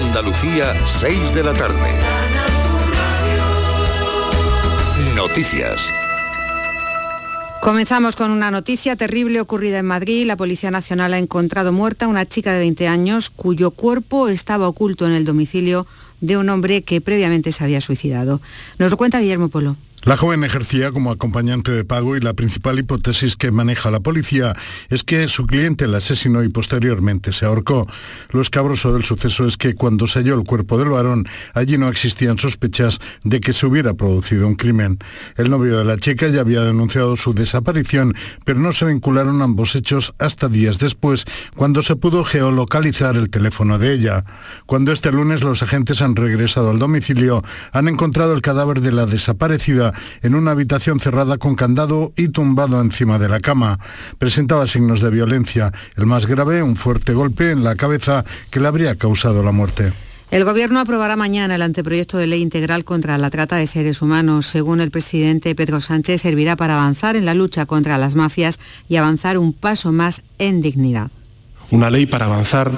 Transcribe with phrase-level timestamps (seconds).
[0.00, 1.90] Andalucía, 6 de la tarde.
[5.16, 5.88] Noticias.
[7.60, 10.24] Comenzamos con una noticia terrible ocurrida en Madrid.
[10.24, 15.04] La Policía Nacional ha encontrado muerta una chica de 20 años cuyo cuerpo estaba oculto
[15.04, 15.88] en el domicilio
[16.20, 18.40] de un hombre que previamente se había suicidado.
[18.78, 19.76] Nos lo cuenta Guillermo Polo.
[20.08, 24.56] La joven ejercía como acompañante de pago y la principal hipótesis que maneja la policía
[24.88, 27.86] es que su cliente la asesinó y posteriormente se ahorcó.
[28.30, 31.88] Lo escabroso del suceso es que cuando se halló el cuerpo del varón, allí no
[31.88, 34.96] existían sospechas de que se hubiera producido un crimen.
[35.36, 38.14] El novio de la chica ya había denunciado su desaparición,
[38.46, 43.78] pero no se vincularon ambos hechos hasta días después, cuando se pudo geolocalizar el teléfono
[43.78, 44.24] de ella.
[44.64, 49.04] Cuando este lunes los agentes han regresado al domicilio, han encontrado el cadáver de la
[49.04, 49.92] desaparecida
[50.22, 53.78] en una habitación cerrada con candado y tumbado encima de la cama.
[54.18, 58.68] Presentaba signos de violencia, el más grave, un fuerte golpe en la cabeza que le
[58.68, 59.92] habría causado la muerte.
[60.30, 64.46] El Gobierno aprobará mañana el anteproyecto de ley integral contra la trata de seres humanos.
[64.46, 68.96] Según el presidente Pedro Sánchez, servirá para avanzar en la lucha contra las mafias y
[68.96, 71.10] avanzar un paso más en dignidad
[71.70, 72.72] una ley para avanzar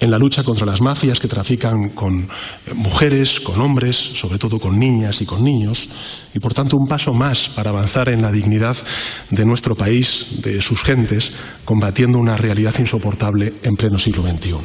[0.00, 2.28] en la lucha contra las mafias que trafican con
[2.74, 5.88] mujeres, con hombres, sobre todo con niñas y con niños,
[6.34, 8.76] y por tanto un paso más para avanzar en la dignidad
[9.30, 11.32] de nuestro país, de sus gentes,
[11.64, 14.56] combatiendo una realidad insoportable en pleno siglo XXI.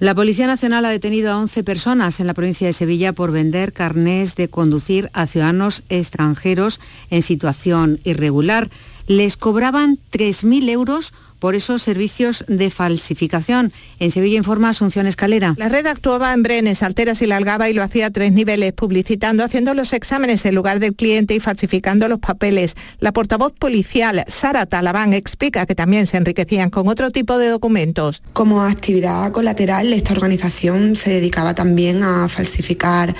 [0.00, 3.72] La Policía Nacional ha detenido a 11 personas en la provincia de Sevilla por vender
[3.72, 8.68] carnés de conducir a ciudadanos extranjeros en situación irregular.
[9.06, 11.12] Les cobraban 3.000 euros
[11.44, 13.70] por esos servicios de falsificación.
[13.98, 15.54] En Sevilla informa Asunción Escalera.
[15.58, 19.44] La red actuaba en Brenes, Alteras y Largaba y lo hacía a tres niveles, publicitando,
[19.44, 22.76] haciendo los exámenes en lugar del cliente y falsificando los papeles.
[22.98, 28.22] La portavoz policial, Sara Talabán, explica que también se enriquecían con otro tipo de documentos.
[28.32, 33.14] Como actividad colateral, esta organización se dedicaba también a falsificar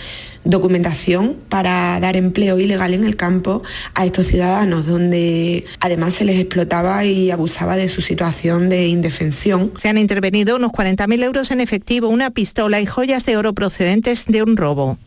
[0.45, 3.63] documentación para dar empleo ilegal en el campo
[3.95, 9.73] a estos ciudadanos, donde además se les explotaba y abusaba de su situación de indefensión.
[9.79, 14.25] Se han intervenido unos 40.000 euros en efectivo, una pistola y joyas de oro procedentes
[14.27, 14.99] de un robo.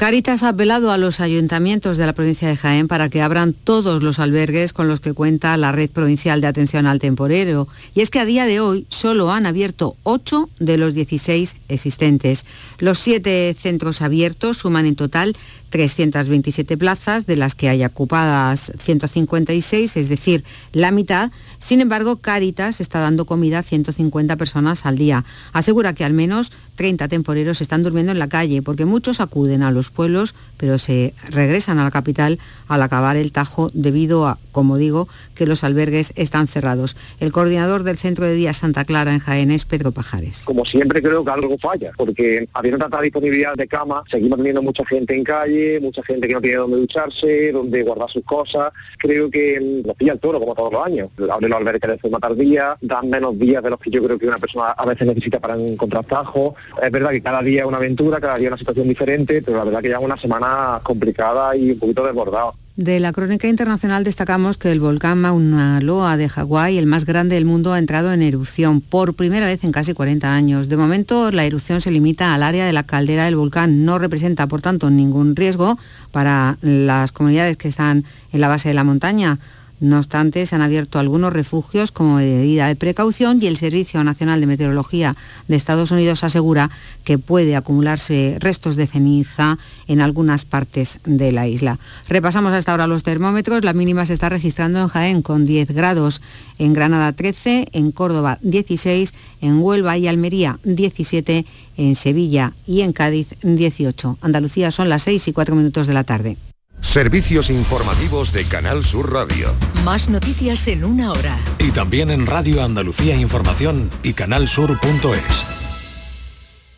[0.00, 4.02] Caritas ha apelado a los ayuntamientos de la provincia de Jaén para que abran todos
[4.02, 7.68] los albergues con los que cuenta la red provincial de atención al temporero.
[7.94, 12.46] Y es que a día de hoy solo han abierto 8 de los 16 existentes.
[12.78, 15.36] Los siete centros abiertos suman en total
[15.70, 21.30] 327 plazas, de las que hay ocupadas 156, es decir, la mitad.
[21.58, 25.24] Sin embargo, Cáritas está dando comida a 150 personas al día.
[25.52, 29.70] Asegura que al menos 30 temporeros están durmiendo en la calle, porque muchos acuden a
[29.70, 32.38] los pueblos, pero se regresan a la capital
[32.68, 36.96] al acabar el tajo debido a, como digo, que los albergues están cerrados.
[37.20, 40.42] El coordinador del Centro de Día Santa Clara en Jaén es Pedro Pajares.
[40.44, 44.84] Como siempre creo que algo falla, porque habiendo tanta disponibilidad de cama, seguimos teniendo mucha
[44.86, 48.72] gente en calle, mucha gente que no tiene dónde ducharse, dónde guardar sus cosas.
[48.98, 51.10] Creo que nos pilla el toro como todos los años.
[51.30, 54.26] Abre los albergues de forma tardía, dan menos días de los que yo creo que
[54.26, 56.54] una persona a veces necesita para encontrar tajo.
[56.82, 59.64] Es verdad que cada día es una aventura, cada día una situación diferente, pero la
[59.64, 62.52] verdad que ya es una semana complicada y un poquito desbordada.
[62.76, 67.34] De la crónica internacional destacamos que el volcán Mauna Loa de Hawái, el más grande
[67.34, 70.68] del mundo, ha entrado en erupción por primera vez en casi 40 años.
[70.68, 73.84] De momento, la erupción se limita al área de la caldera del volcán.
[73.84, 75.78] No representa, por tanto, ningún riesgo
[76.12, 79.38] para las comunidades que están en la base de la montaña.
[79.80, 84.38] No obstante, se han abierto algunos refugios como medida de precaución y el Servicio Nacional
[84.40, 85.16] de Meteorología
[85.48, 86.70] de Estados Unidos asegura
[87.02, 89.58] que puede acumularse restos de ceniza
[89.88, 91.78] en algunas partes de la isla.
[92.08, 93.64] Repasamos hasta ahora los termómetros.
[93.64, 96.20] La mínima se está registrando en Jaén con 10 grados,
[96.58, 101.46] en Granada 13, en Córdoba 16, en Huelva y Almería 17,
[101.78, 104.18] en Sevilla y en Cádiz 18.
[104.20, 106.36] Andalucía son las 6 y 4 minutos de la tarde.
[106.80, 109.54] Servicios informativos de Canal Sur Radio.
[109.84, 111.38] Más noticias en una hora.
[111.58, 115.46] Y también en Radio Andalucía Información y canalsur.es.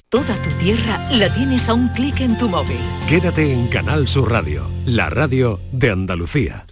[0.08, 2.80] Toda tu tierra la tienes a un clic en tu móvil.
[3.08, 6.66] Quédate en Canal Sur Radio, la radio de Andalucía.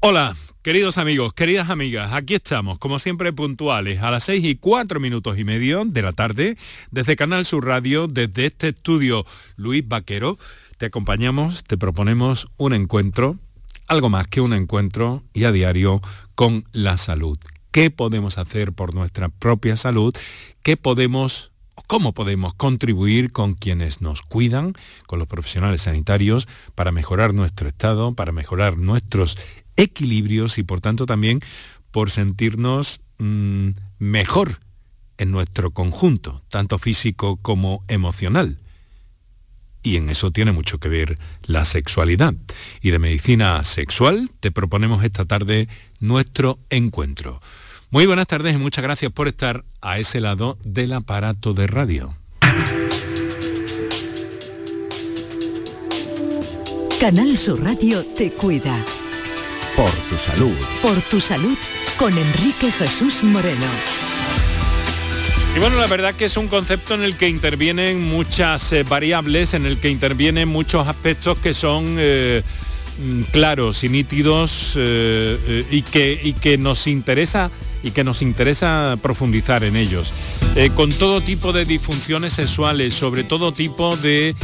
[0.00, 5.00] Hola, Queridos amigos, queridas amigas, aquí estamos, como siempre puntuales, a las 6 y 4
[5.00, 6.56] minutos y medio de la tarde,
[6.92, 9.26] desde Canal Sur Radio, desde este estudio
[9.56, 10.38] Luis Vaquero,
[10.82, 13.38] te acompañamos, te proponemos un encuentro,
[13.86, 16.00] algo más que un encuentro y a diario
[16.34, 17.38] con la salud.
[17.70, 20.12] ¿Qué podemos hacer por nuestra propia salud?
[20.64, 21.52] ¿Qué podemos,
[21.86, 24.72] cómo podemos contribuir con quienes nos cuidan,
[25.06, 29.38] con los profesionales sanitarios, para mejorar nuestro estado, para mejorar nuestros
[29.76, 31.38] equilibrios y por tanto también
[31.92, 33.68] por sentirnos mm,
[34.00, 34.58] mejor
[35.16, 38.58] en nuestro conjunto, tanto físico como emocional.
[39.82, 42.34] Y en eso tiene mucho que ver la sexualidad.
[42.80, 45.68] Y de medicina sexual te proponemos esta tarde
[46.00, 47.40] nuestro encuentro.
[47.90, 52.16] Muy buenas tardes y muchas gracias por estar a ese lado del aparato de radio.
[57.02, 58.78] Canal Sur Radio te cuida.
[59.76, 60.54] Por tu salud.
[60.80, 61.58] Por tu salud
[61.98, 63.66] con Enrique Jesús Moreno.
[65.54, 69.52] Y bueno, la verdad que es un concepto en el que intervienen muchas eh, variables,
[69.52, 72.42] en el que intervienen muchos aspectos que son eh,
[72.98, 77.50] mm, claros y nítidos eh, y, que, y que nos interesa
[77.82, 80.12] y que nos interesa profundizar en ellos.
[80.76, 84.36] con todo tipo de disfunciones sexuales, sobre todo tipo de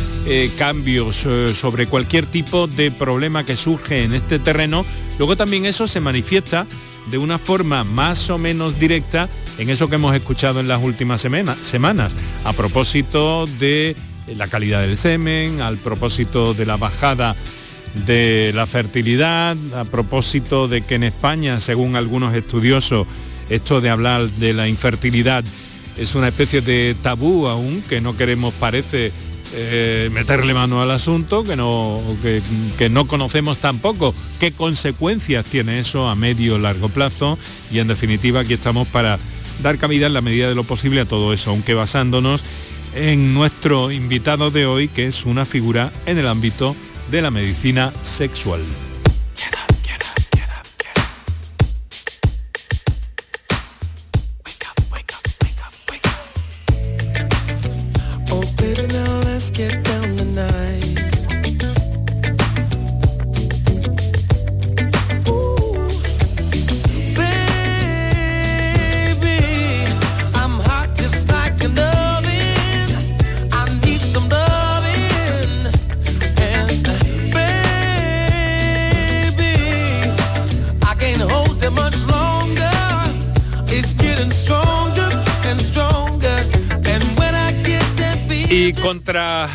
[0.59, 4.85] cambios, sobre cualquier tipo de problema que surge en este terreno,
[5.19, 6.67] luego también eso se manifiesta
[7.13, 9.29] de una forma más o menos directa
[9.59, 13.97] en eso que hemos escuchado en las últimas semanas, a propósito de
[14.37, 17.35] la calidad del semen, al propósito de la bajada
[18.07, 23.07] de la fertilidad, a propósito de que en España, según algunos estudiosos,
[23.49, 25.45] esto de hablar de la infertilidad
[25.97, 29.11] es una especie de tabú aún, que no queremos, parece,
[29.55, 32.01] eh, meterle mano al asunto, que no,
[32.77, 37.39] que, no conocemos tampoco qué consecuencias tiene eso a medio o largo plazo.
[37.73, 39.19] Y en definitiva aquí estamos para
[39.63, 42.45] dar cabida en la medida de lo posible a todo eso, aunque basándonos
[42.95, 46.75] en nuestro invitado de hoy, que es una figura en el ámbito
[47.11, 48.61] de la medicina sexual.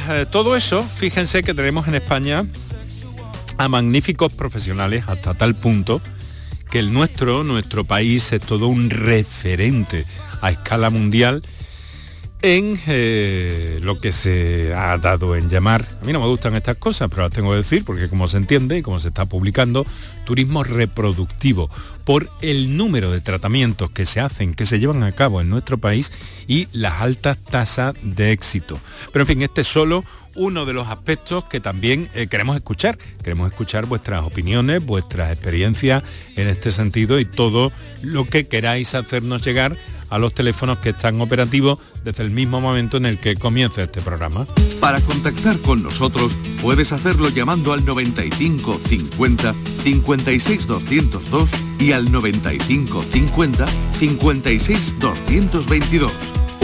[0.10, 2.46] Eh, todo eso, fíjense que tenemos en España
[3.58, 6.02] a magníficos profesionales hasta tal punto
[6.70, 10.06] que el nuestro, nuestro país, es todo un referente
[10.42, 11.44] a escala mundial
[12.44, 16.76] en eh, lo que se ha dado en llamar, a mí no me gustan estas
[16.76, 19.86] cosas, pero las tengo que decir porque como se entiende y como se está publicando,
[20.26, 21.70] turismo reproductivo,
[22.04, 25.78] por el número de tratamientos que se hacen, que se llevan a cabo en nuestro
[25.78, 26.12] país
[26.46, 28.78] y las altas tasas de éxito.
[29.14, 30.04] Pero en fin, este es solo
[30.36, 32.98] uno de los aspectos que también eh, queremos escuchar.
[33.24, 36.04] Queremos escuchar vuestras opiniones, vuestras experiencias
[36.36, 37.72] en este sentido y todo
[38.02, 39.76] lo que queráis hacernos llegar
[40.10, 44.00] a los teléfonos que están operativos desde el mismo momento en el que comienza este
[44.02, 44.46] programa.
[44.80, 53.04] Para contactar con nosotros puedes hacerlo llamando al 95 50 56 202 y al 95
[53.12, 53.66] 50
[53.98, 56.12] 56 222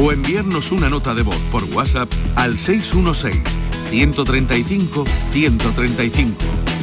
[0.02, 3.42] o enviarnos una nota de voz por WhatsApp al 616
[3.90, 6.36] 135 135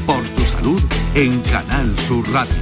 [0.04, 0.82] por tu salud
[1.14, 2.54] en Canal Sur Radio.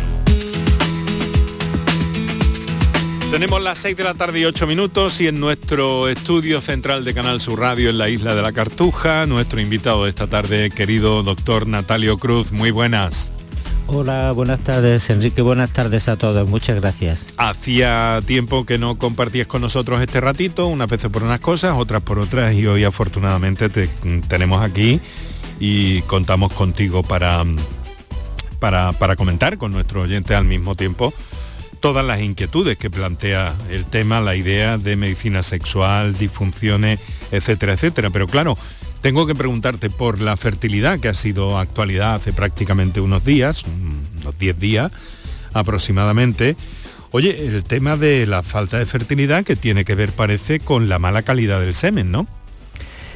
[3.31, 7.15] Tenemos las 6 de la tarde y 8 minutos y en nuestro estudio central de
[7.15, 11.25] Canal Sur Radio en la isla de la Cartuja, nuestro invitado de esta tarde, querido
[11.25, 13.34] doctor Natalio Cruz, muy buenas.
[13.87, 17.27] Hola, buenas tardes Enrique, buenas tardes a todos, muchas gracias.
[17.37, 22.03] Hacía tiempo que no compartías con nosotros este ratito, unas veces por unas cosas, otras
[22.03, 23.89] por otras y hoy afortunadamente te
[24.29, 25.01] tenemos aquí
[25.61, 27.45] y contamos contigo para,
[28.59, 31.13] para, para comentar con nuestro oyente al mismo tiempo
[31.85, 36.99] todas las inquietudes que plantea el tema, la idea de medicina sexual, disfunciones,
[37.31, 38.09] etcétera, etcétera.
[38.09, 38.57] Pero claro,
[39.05, 43.63] tengo que preguntarte por la fertilidad, que ha sido actualidad hace prácticamente unos días,
[44.23, 44.93] unos 10 días
[45.53, 46.57] aproximadamente.
[47.11, 50.99] Oye, el tema de la falta de fertilidad que tiene que ver, parece, con la
[50.99, 52.27] mala calidad del semen, ¿no?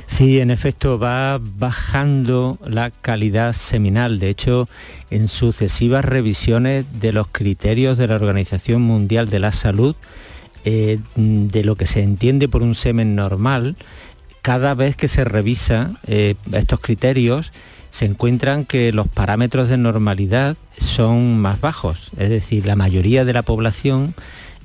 [0.04, 4.18] Sí, en efecto, va bajando la calidad seminal.
[4.18, 4.68] De hecho,
[5.08, 9.96] en sucesivas revisiones de los criterios de la Organización Mundial de la Salud,
[10.66, 13.76] eh, de lo que se entiende por un semen normal,
[14.42, 17.52] cada vez que se revisa eh, estos criterios,
[17.90, 22.10] se encuentran que los parámetros de normalidad son más bajos.
[22.18, 24.14] Es decir, la mayoría de la población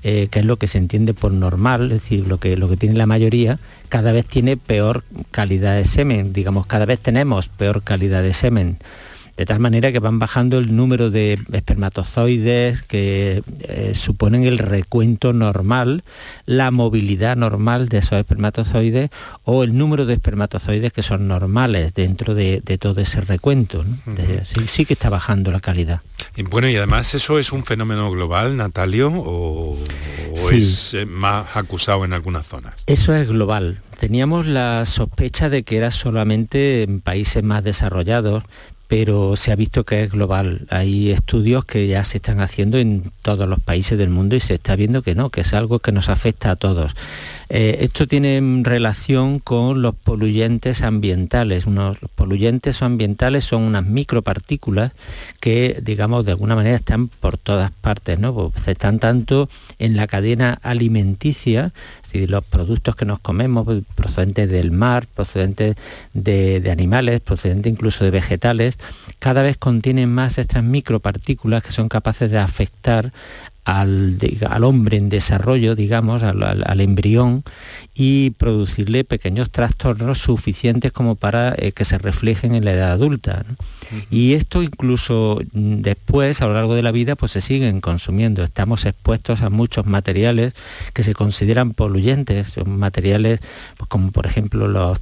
[0.05, 2.75] eh, que es lo que se entiende por normal, es decir, lo que, lo que
[2.75, 7.83] tiene la mayoría, cada vez tiene peor calidad de semen, digamos, cada vez tenemos peor
[7.83, 8.79] calidad de semen.
[9.37, 15.33] De tal manera que van bajando el número de espermatozoides que eh, suponen el recuento
[15.33, 16.03] normal,
[16.45, 19.09] la movilidad normal de esos espermatozoides
[19.43, 23.85] o el número de espermatozoides que son normales dentro de, todo ese recuento.
[24.67, 26.01] sí, que está bajando la calidad.
[26.35, 29.77] Y bueno, y además eso es un fenómeno global, Natalio, o,
[30.51, 32.73] es eh, más acusado en algunas zonas.
[32.87, 33.81] Eso es global.
[33.99, 38.43] Teníamos la sospecha de que era solamente en países más desarrollados,
[38.95, 40.67] pero se ha visto que es global.
[40.69, 44.53] Hay estudios que ya se están haciendo en todos los países del mundo y se
[44.53, 46.91] está viendo que no, que es algo que nos afecta a todos.
[47.49, 51.65] Eh, esto tiene relación con los poluyentes ambientales.
[51.65, 54.91] Unos poluyentes ambientales son unas micropartículas
[55.39, 58.33] que, digamos, de alguna manera están por todas partes, ¿no?
[58.33, 61.73] Pues están tanto en la cadena alimenticia,
[62.13, 65.75] y los productos que nos comemos pues, procedentes del mar, procedentes
[66.13, 68.77] de, animales, procedentes incluso de vegetales,
[69.19, 73.11] cada vez contienen más estas micropartículas que son capaces de afectar
[73.65, 74.17] al,
[74.63, 77.43] hombre en desarrollo, digamos, al, embrión
[77.93, 83.45] y producirle pequeños trastornos suficientes como para eh, que se reflejen en la edad adulta.
[84.09, 88.43] Y esto incluso mm, después, a lo largo de la vida, pues se siguen consumiendo.
[88.43, 90.53] Estamos expuestos a muchos materiales
[90.93, 93.39] que se consideran poluyentes, son materiales
[93.77, 94.99] pues, como por ejemplo los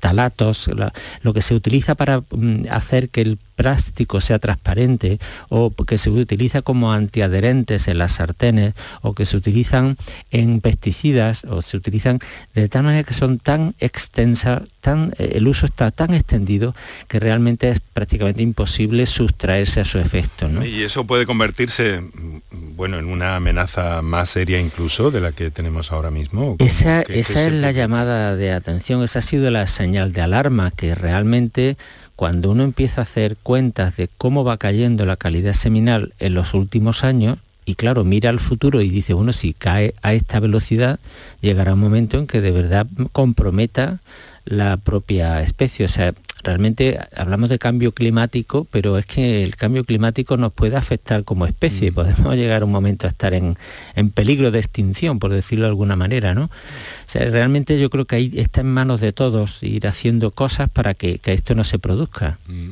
[0.00, 0.70] talatos,
[1.22, 6.10] lo que se utiliza para mm, hacer que el plástico sea transparente o que se
[6.10, 9.96] utiliza como antiadherentes en las sartenes o que se utilizan
[10.30, 12.20] en pesticidas o se utilizan
[12.54, 16.74] de tal manera que son tan extensas, tan, eh, el uso está tan extendido
[17.08, 20.48] que realmente es prácticamente imposible sustraerse a su efecto.
[20.64, 22.40] Y eso puede convertirse mm,
[22.76, 26.56] bueno, en una amenaza más seria incluso de la que tenemos ahora mismo.
[26.58, 30.94] Esa, esa es la llamada de atención, esa ha sido la señal de alarma que
[30.94, 31.76] realmente
[32.16, 36.54] cuando uno empieza a hacer cuentas de cómo va cayendo la calidad seminal en los
[36.54, 41.00] últimos años, y claro, mira al futuro y dice, bueno, si cae a esta velocidad,
[41.40, 43.98] llegará un momento en que de verdad comprometa
[44.44, 45.84] la propia especie.
[45.84, 46.14] O sea,
[46.46, 51.44] realmente hablamos de cambio climático, pero es que el cambio climático nos puede afectar como
[51.44, 51.90] especie.
[51.90, 51.94] Mm.
[51.94, 53.56] Podemos llegar a un momento a estar en,
[54.14, 56.44] peligro de extinción, por decirlo de alguna manera, ¿no?
[56.44, 60.70] O sea, realmente yo creo que ahí está en manos de todos ir haciendo cosas
[60.70, 62.38] para que, esto no se produzca.
[62.46, 62.70] Mm.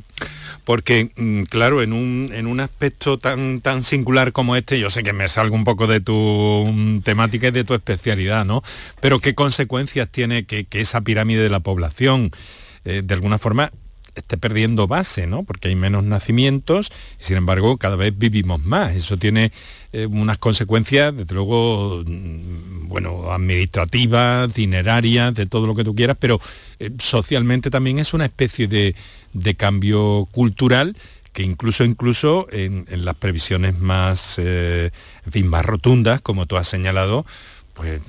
[0.65, 5.03] Porque, mm, claro, en un, en un aspecto tan, tan singular como este, yo sé
[5.03, 8.63] que me salgo un poco de tu temática y de tu especialidad, ¿no?
[9.01, 12.31] Pero ¿qué consecuencias tiene que, que esa pirámide de la población
[12.85, 13.73] eh, de alguna forma
[14.15, 15.43] esté perdiendo base, ¿no?
[15.43, 18.95] Porque hay menos nacimientos y sin embargo cada vez vivimos más.
[18.95, 19.51] Eso tiene
[19.93, 26.17] eh, unas consecuencias, desde luego, mm, bueno, administrativas, dinerarias, de todo lo que tú quieras,
[26.21, 26.41] pero
[26.79, 28.95] eh, socialmente también es una especie de,
[29.57, 30.97] cambio cultural
[31.33, 34.41] que incluso incluso en, las previsiones más,
[35.29, 37.27] fin, más rotundas, como tú has señalado,
[37.75, 38.01] pues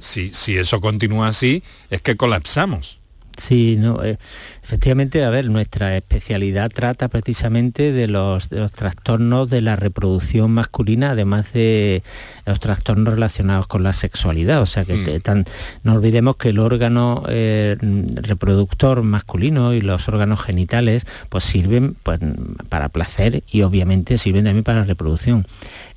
[0.00, 2.98] si, si eso continúa así, es que colapsamos.
[3.36, 4.18] Sí, no, eh,
[4.62, 11.52] efectivamente, a ver, nuestra especialidad trata precisamente de los, trastornos de la reproducción masculina, además
[11.52, 12.02] de
[12.46, 14.62] los trastornos relacionados con la sexualidad.
[14.62, 15.44] O sea que hmm.
[15.82, 17.76] no olvidemos que el órgano eh,
[18.14, 22.20] reproductor masculino y los órganos genitales pues sirven pues,
[22.68, 25.46] para placer y obviamente sirven también para la reproducción.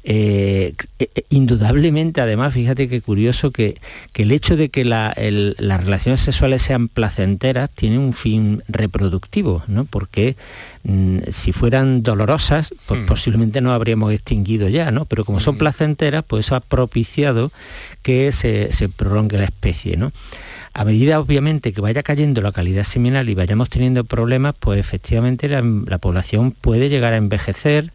[0.08, 3.82] Eh, eh, indudablemente, además, fíjate qué curioso que,
[4.14, 9.86] el hecho de que las relaciones sexuales sean placenteras tiene un fin reproductivo, ¿no?
[9.86, 10.36] Porque
[10.84, 13.06] mm, si fueran dolorosas, pues hmm.
[13.08, 15.06] posiblemente no habríamos extinguido ya, ¿no?
[15.06, 15.60] Pero como son hmm.
[15.60, 17.52] placenteras, pues eso ha propiciado
[18.04, 20.12] que se, prolongue la especie, ¿no?
[20.76, 25.48] A medida, obviamente, que vaya cayendo la calidad seminal y vayamos teniendo problemas, pues efectivamente
[25.48, 27.92] la población puede llegar a envejecer,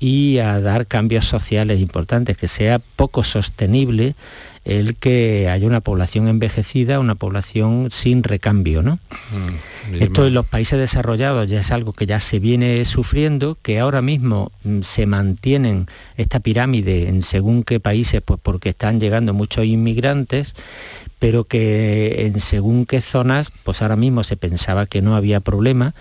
[0.00, 4.14] y a dar cambios sociales importantes, que sea poco sostenible
[4.64, 8.82] el que haya una población envejecida, una población sin recambio.
[8.82, 8.98] ¿no?
[9.90, 13.78] Mm, Esto en los países desarrollados ya es algo que ya se viene sufriendo, que
[13.78, 19.34] ahora mismo mm, se mantienen esta pirámide en según qué países, pues porque están llegando
[19.34, 20.54] muchos inmigrantes,
[21.18, 25.94] pero que en según qué zonas, pues ahora mismo se pensaba que no había problema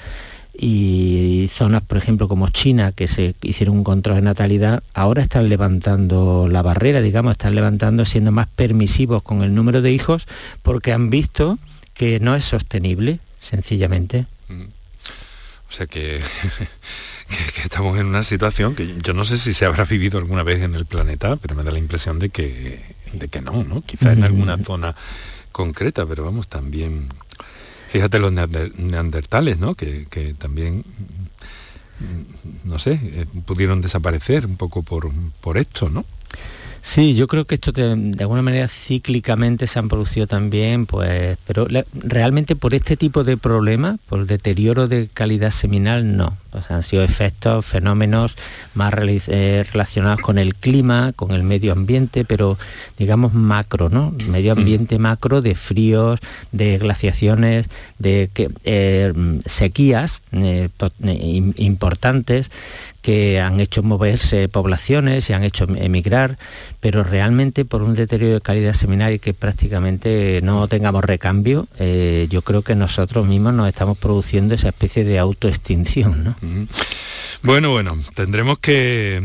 [0.61, 5.47] y zonas, por ejemplo, como China, que se hicieron un control de natalidad, ahora están
[5.47, 10.27] levantando la barrera, digamos, están levantando, siendo más permisivos con el número de hijos,
[10.61, 11.57] porque han visto
[11.93, 14.25] que no es sostenible, sencillamente.
[14.49, 14.63] Mm.
[14.63, 16.19] O sea que,
[17.63, 20.75] estamos en una situación que yo no sé si se habrá vivido alguna vez en
[20.75, 22.81] el planeta, pero me da la impresión de que,
[23.13, 23.81] de que no, ¿no?
[23.81, 24.93] Quizá en alguna zona
[25.53, 27.07] concreta, pero vamos, también
[27.91, 29.75] Fíjate los neandertales, ¿no?
[29.75, 30.85] Que, también,
[32.63, 36.05] no sé, eh, pudieron desaparecer un poco por, por esto, ¿no?
[36.81, 41.67] Sí, yo creo que esto de, alguna manera cíclicamente se han producido también, pues, pero
[41.93, 46.37] realmente por este tipo de problemas, por el deterioro de calidad seminal, no.
[46.51, 48.35] O sea, han sido efectos, fenómenos
[48.73, 52.57] más eh, relacionados con el clima, con el medio ambiente, pero
[52.97, 54.11] digamos macro, ¿no?
[54.27, 56.19] Medio ambiente macro de fríos,
[56.51, 57.69] de glaciaciones,
[57.99, 58.31] de
[58.63, 59.13] eh,
[59.45, 60.69] sequías eh,
[61.57, 62.49] importantes
[63.01, 66.37] que han hecho moverse poblaciones y han hecho emigrar,
[66.79, 71.67] pero realmente por un deterioro de calidad seminal y que prácticamente no tengamos recambio,
[72.29, 76.23] yo creo que nosotros mismos nos estamos produciendo esa especie de autoextinción.
[76.23, 76.35] ¿no?
[77.41, 79.21] Bueno, bueno, tendremos que,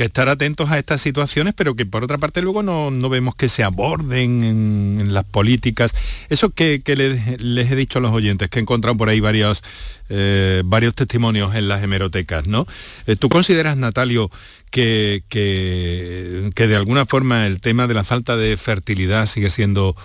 [0.00, 3.50] que, estar atentos a estas situaciones, pero que por otra parte luego no, vemos que
[3.50, 5.94] se aborden en, las políticas.
[6.30, 9.62] Eso que, les, he dicho a los oyentes, que he encontrado por ahí varios,
[10.08, 12.66] eh, varios testimonios en las hemerotecas, ¿no?
[13.06, 14.30] Eh, ¿Tú consideras, Natalio,
[14.70, 19.96] que, que, que de alguna forma el tema de la falta de fertilidad sigue siendo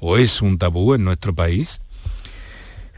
[0.00, 1.80] o es un tabú en nuestro país?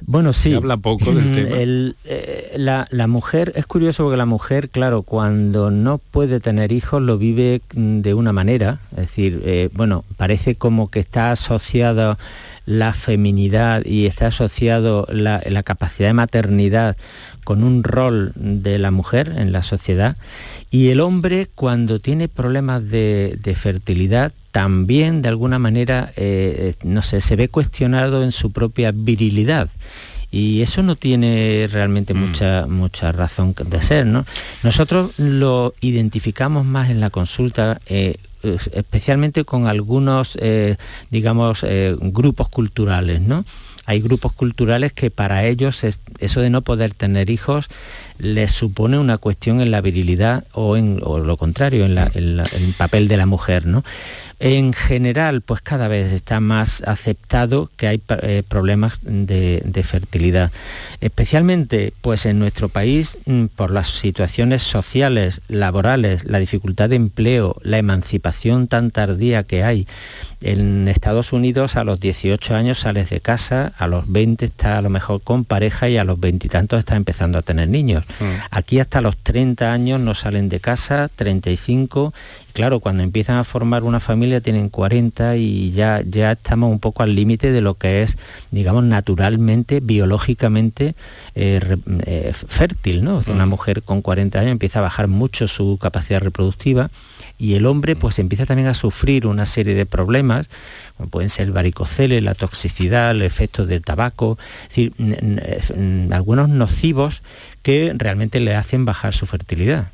[0.07, 0.55] Bueno, sí.
[0.55, 1.57] habla poco del tema.
[1.59, 7.19] Eh, la, mujer, es curioso porque la mujer, claro, cuando no puede tener hijos lo
[7.19, 12.19] vive mm, de una manera, es decir, eh, bueno, parece como que está asociada
[12.69, 16.99] la feminidad y está asociado la, capacidad de maternidad
[17.43, 20.19] con un rol de la mujer en la sociedad
[20.71, 27.01] y el hombre cuando tiene problemas de, de fertilidad también de alguna manera, eh, no
[27.01, 29.71] sé, se ve cuestionado en su propia virilidad
[30.31, 32.19] y eso no tiene realmente mm.
[32.19, 34.05] mucha, mucha razón de ser.
[34.05, 34.27] ¿no?
[34.63, 37.81] Nosotros lo identificamos más en la consulta.
[37.87, 40.77] Eh, especialmente con algunos, eh,
[41.11, 41.65] digamos,
[42.01, 43.45] grupos culturales, ¿no?
[43.87, 47.69] Hay grupos culturales que para ellos eso de no poder tener hijos
[48.19, 53.09] les supone una cuestión en la virilidad o en lo contrario, en, en el papel
[53.09, 53.85] de la mujer, ¿no?
[54.41, 60.53] En general, pues cada vez está más aceptado que hay eh, problemas de, fertilidad.
[61.01, 67.57] Especialmente pues en nuestro país, mm, por las situaciones sociales, laborales, la dificultad de empleo,
[67.63, 69.89] la emancipación tan tardía que hay.
[70.41, 74.83] En Estados Unidos a los 18 años sales de casa, a los 20 está a
[74.83, 78.05] lo mejor con pareja y a los veintitantos está empezando a tener niños.
[78.21, 78.25] Mm.
[78.53, 82.13] Aquí hasta los 30 años no salen de casa, 35
[82.59, 87.03] claro, cuando empiezan a formar una familia tienen 40 y ya, ya estamos un poco
[87.03, 88.19] al límite de lo que es,
[88.51, 90.95] digamos, naturalmente, biológicamente
[91.35, 93.23] eh, eh, fértil, ¿no?
[93.27, 96.91] Una mujer con 40 años empieza a bajar mucho su capacidad reproductiva
[97.39, 100.49] y el hombre pues empieza también a sufrir una serie de problemas,
[100.97, 104.93] como pueden ser varicoceles, la toxicidad, el efecto del tabaco, es decir,
[106.13, 107.23] algunos nocivos
[107.63, 109.93] que realmente le hacen bajar su fertilidad.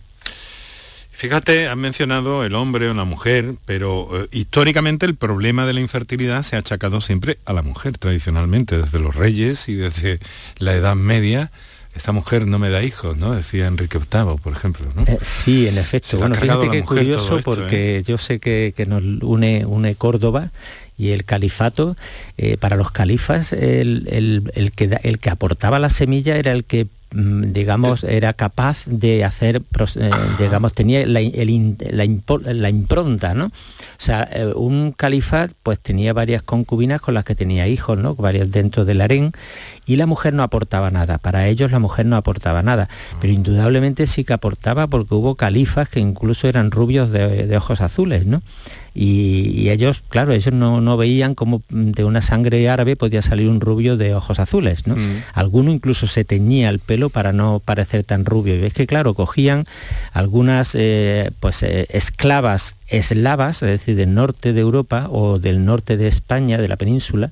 [1.14, 5.80] Fíjate, han mencionado el hombre o la mujer, pero eh, históricamente el problema de la
[5.80, 10.18] infertilidad se ha achacado siempre a la mujer, tradicionalmente, desde los reyes y desde
[10.58, 11.52] la Edad Media.
[11.94, 13.32] Esta mujer no me da hijos, ¿no?
[13.32, 14.88] Decía Enrique VIII, por ejemplo.
[14.92, 15.02] ¿no?
[15.02, 16.18] Eh, sí, en efecto.
[16.18, 18.02] bueno, fíjate que curioso porque ¿eh?
[18.02, 20.50] yo sé que, nos une, une Córdoba
[20.96, 21.96] y el califato,
[22.60, 28.02] para los califas el, que, el que aportaba la semilla era el que Mm, digamos,
[28.02, 29.62] era capaz de hacer,
[29.96, 33.44] eh, digamos, tenía la, la, impronta, ¿no?
[33.46, 33.50] O
[33.98, 38.16] sea, eh, un califat pues tenía varias concubinas con las que tenía hijos, ¿no?
[38.16, 39.30] Varias dentro del harén
[39.86, 41.18] y la mujer no aportaba nada.
[41.18, 42.88] Para ellos la mujer no aportaba nada,
[43.20, 43.36] pero ah.
[43.36, 48.26] indudablemente sí que aportaba porque hubo califas que incluso eran rubios de, de ojos azules,
[48.26, 48.42] ¿no?
[48.94, 53.96] Y, ellos, claro, ellos no, veían cómo de una sangre árabe podía salir un rubio
[53.96, 54.94] de ojos azules, ¿no?
[54.94, 55.22] Mm.
[55.32, 58.56] Alguno incluso se teñía el pelo para no parecer tan rubio.
[58.56, 59.66] Y es que, claro, cogían
[60.12, 65.96] algunas eh, pues, eh, esclavas eslavas, es decir, del norte de Europa o del norte
[65.96, 67.30] de España, de la península,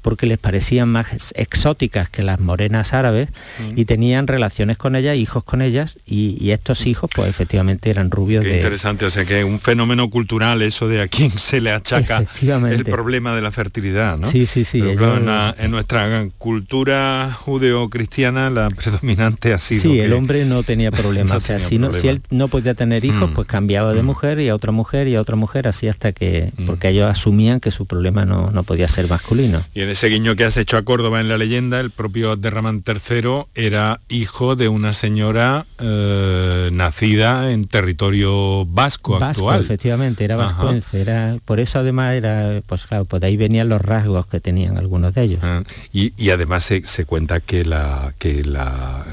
[0.00, 3.72] porque les parecían más exóticas que las morenas árabes mm.
[3.78, 8.44] y tenían relaciones con ellas, hijos con ellas, y, estos hijos, pues efectivamente eran rubios
[8.44, 12.24] Qué interesante, o sea que un fenómeno cultural eso de a quién se le achaca
[12.70, 14.26] el problema de la fertilidad, ¿no?
[14.26, 14.80] Sí, sí, sí.
[14.80, 19.82] en, nuestra cultura judeocristiana la predominante ha sido...
[19.82, 23.04] Sí, el hombre no tenía problema, o sea, si, no, si él no podía tener
[23.04, 23.34] hijos, mm.
[23.34, 24.06] pues cambiaba de mm.
[24.06, 26.66] mujer y a otra mujer y a otra mujer, así hasta que, mm.
[26.66, 29.60] porque ellos asumían que su problema no, podía ser masculino.
[29.74, 32.82] Y en ese guiño que has hecho a Córdoba en la leyenda, el propio Abderramán
[32.86, 39.62] III era hijo de una señora eh, nacida en territorio vasco, vasco actual.
[39.62, 44.26] efectivamente, era vasco Era, por eso además era, pues claro, por ahí venían los rasgos
[44.26, 45.40] que tenían algunos de ellos.
[45.42, 49.04] Ah, y, además se, cuenta que la, que la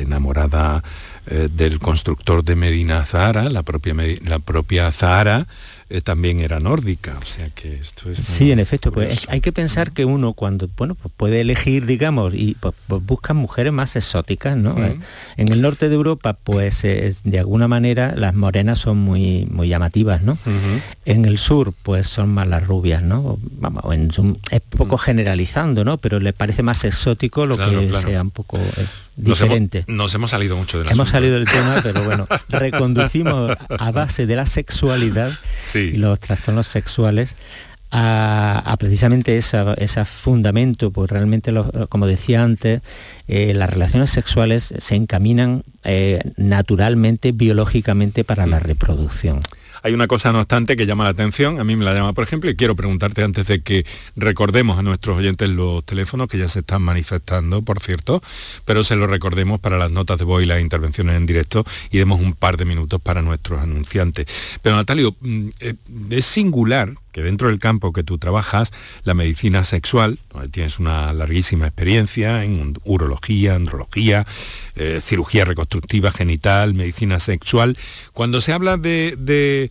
[0.00, 0.82] enamorada
[1.28, 3.94] eh, del constructor de Medina Zahara, la propia,
[4.24, 5.48] la propia Zahara,
[5.88, 8.18] eh, también era nórdica, o sea que esto es...
[8.18, 12.34] Sí, en efecto, pues hay que pensar que uno cuando, bueno, pues puede elegir, digamos,
[12.34, 14.76] y pues, pues buscan mujeres más exóticas, ¿no?
[14.84, 14.98] Eh,
[15.36, 20.22] en el norte de Europa, pues de alguna manera las morenas son muy, muy llamativas,
[20.22, 20.36] ¿no?
[21.04, 23.38] En el sur, pues son más las rubias, ¿no?
[23.60, 23.84] Vamos,
[24.50, 25.98] es poco generalizando, ¿no?
[25.98, 28.58] Pero le parece más exótico lo que sea un poco...
[28.58, 29.84] Eh, diferente.
[29.88, 34.36] Nos hemos, salido mucho del Hemos salido del tema, pero bueno, reconducimos a base de
[34.36, 35.32] la sexualidad
[35.74, 37.36] y los trastornos sexuales
[37.90, 41.54] a, precisamente ese fundamento, pues realmente,
[41.88, 42.82] como decía antes,
[43.28, 48.64] eh, las relaciones sexuales se encaminan eh, naturalmente, biológicamente para la mm.
[48.64, 49.40] reproducción.
[49.82, 52.24] Hay una cosa, no obstante, que llama la atención, a mí me la llama, por
[52.24, 53.84] ejemplo, y quiero preguntarte antes de que
[54.16, 58.22] recordemos a nuestros oyentes los teléfonos que ya se están manifestando, por cierto,
[58.64, 61.98] pero se lo recordemos para las notas de voz y las intervenciones en directo y
[61.98, 64.26] demos un par de minutos para nuestros anunciantes.
[64.62, 65.74] Pero Natalio, mm, eh,
[66.10, 68.74] es singular que dentro del campo que tú trabajas,
[69.04, 74.26] la medicina sexual, donde tienes una larguísima experiencia en urología, andrología,
[74.74, 77.78] eh, cirugía reconstructiva genital, medicina sexual,
[78.12, 79.70] cuando se habla de,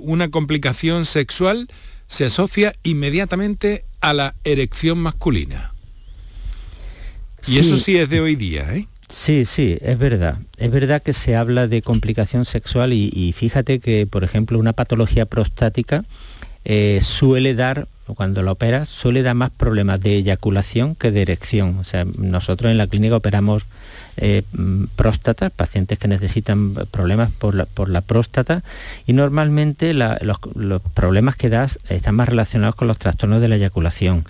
[0.00, 1.66] una complicación sexual,
[2.06, 5.74] se asocia inmediatamente a la erección masculina.
[7.48, 8.86] Y eso sí es de hoy día, ¿eh?
[9.08, 10.38] Sí, sí, es verdad.
[10.56, 15.26] Es verdad que se habla de complicación sexual y fíjate que, por ejemplo, una patología
[15.26, 16.04] prostática
[16.64, 21.78] eh, suele dar, cuando la operas, suele dar más problemas de eyaculación que de erección.
[21.78, 23.64] O sea, nosotros en la clínica operamos
[24.16, 28.62] eh, mm, próstata, pacientes que necesitan problemas por la, próstata
[29.06, 30.38] y normalmente los,
[30.94, 34.24] problemas que das están más relacionados con los trastornos de la eyaculación.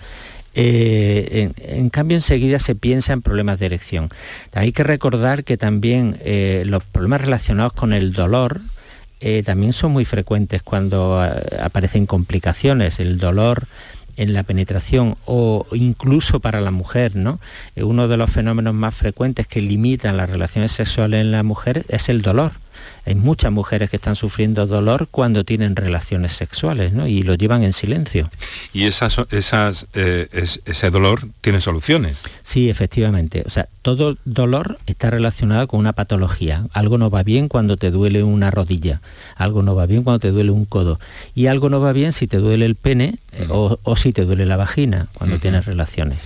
[0.53, 4.09] Eh, en, cambio, enseguida se piensa en problemas de erección.
[4.53, 6.19] Hay que recordar que también
[6.65, 8.61] los problemas relacionados con el dolor,
[9.21, 13.67] eh, también son muy frecuentes cuando eh, aparecen complicaciones, el dolor
[14.17, 17.39] en la penetración o incluso para la mujer, ¿no?
[17.75, 21.85] Eh, uno de los fenómenos más frecuentes que limitan las relaciones sexuales en la mujer
[21.87, 22.53] es el dolor.
[23.05, 27.07] Hay muchas mujeres que están sufriendo dolor cuando tienen relaciones sexuales ¿no?
[27.07, 28.29] y lo llevan en silencio.
[28.73, 30.27] ¿Y esas, esas, eh,
[30.65, 32.23] ese dolor tiene soluciones?
[32.43, 33.43] Sí, efectivamente.
[33.45, 36.65] O sea, todo dolor está relacionado con una patología.
[36.73, 39.01] Algo no va bien cuando te duele una rodilla,
[39.35, 40.99] algo no va bien cuando te duele un codo
[41.35, 44.45] y algo no va bien si te duele el pene eh, o, si te duele
[44.45, 46.19] la vagina cuando tienes relaciones.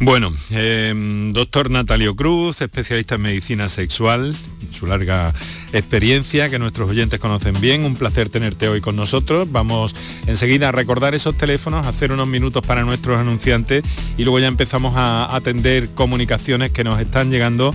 [0.00, 4.36] Bueno, em, doctor Natalio Cruz, especialista en medicina sexual,
[4.70, 5.34] su larga
[5.72, 7.84] experiencia que nuestros oyentes conocen bien.
[7.84, 9.50] Un placer tenerte hoy con nosotros.
[9.50, 9.96] Vamos
[10.28, 13.82] enseguida a recordar esos teléfonos, hacer unos minutos para nuestros anunciantes
[14.16, 17.74] y luego ya empezamos a atender comunicaciones que nos están llegando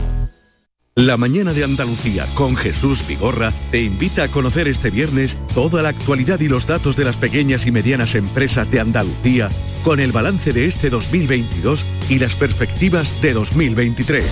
[0.95, 5.87] La mañana de Andalucía con Jesús Vigorra te invita a conocer este viernes toda la
[5.89, 9.47] actualidad y los datos de las pequeñas y medianas empresas de Andalucía
[9.85, 14.25] con el balance de este 2022 y las perspectivas de 2023.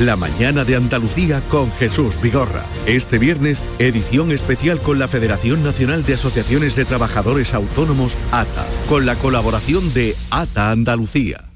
[0.00, 2.64] La mañana de Andalucía con Jesús Vigorra.
[2.86, 9.06] Este viernes, edición especial con la Federación Nacional de Asociaciones de Trabajadores Autónomos, ATA, con
[9.06, 11.50] la colaboración de ATA Andalucía.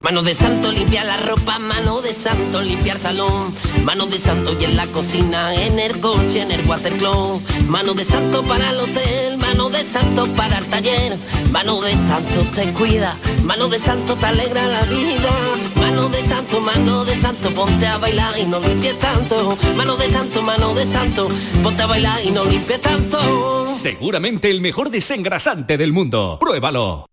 [0.00, 3.52] Mano de santo limpiar la ropa, mano de santo limpiar salón,
[3.84, 8.04] mano de santo y en la cocina, en el coche, en el watercloak, mano de
[8.04, 11.16] santo para el hotel, mano de santo para el taller,
[11.50, 15.30] mano de santo te cuida, mano de santo te alegra la vida,
[15.76, 20.10] mano de santo, mano de santo, ponte a bailar y no limpies tanto, mano de
[20.10, 21.28] santo, mano de santo,
[21.62, 23.74] ponte a bailar y no limpies tanto.
[23.74, 26.38] Seguramente el mejor desengrasante del mundo.
[26.40, 27.07] Pruébalo.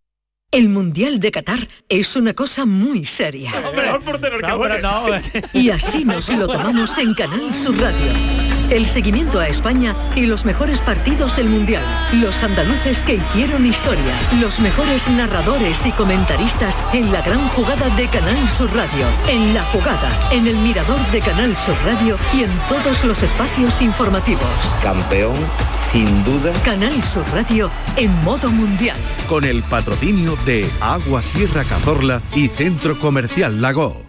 [0.56, 3.52] El Mundial de Qatar es una cosa muy seria.
[5.52, 10.46] y así nos lo tomamos en Canal Sur Radio el seguimiento a España y los
[10.46, 11.84] mejores partidos del Mundial.
[12.14, 14.14] Los andaluces que hicieron historia.
[14.40, 19.08] Los mejores narradores y comentaristas en la gran jugada de Canal Sur Radio.
[19.28, 23.82] En la jugada, en el mirador de Canal Sur Radio y en todos los espacios
[23.82, 24.50] informativos.
[24.82, 25.36] Campeón,
[25.92, 26.52] sin duda.
[26.64, 28.98] Canal Sur Radio en modo mundial.
[29.28, 34.04] Con el patrocinio de Agua Sierra Cazorla y Centro Comercial Lago.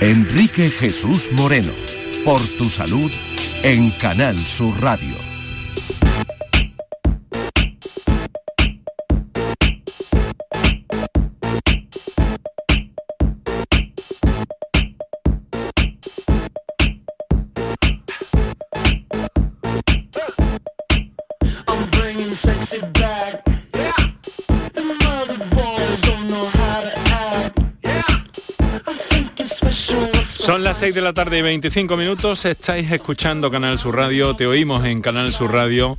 [0.00, 1.72] Enrique Jesús Moreno.
[2.24, 3.10] Por tu salud
[3.62, 6.09] en Canal Sur Radio.
[30.40, 34.46] Son las 6 de la tarde y 25 minutos, estáis escuchando Canal Sur Radio, te
[34.46, 35.98] oímos en Canal Sur Radio.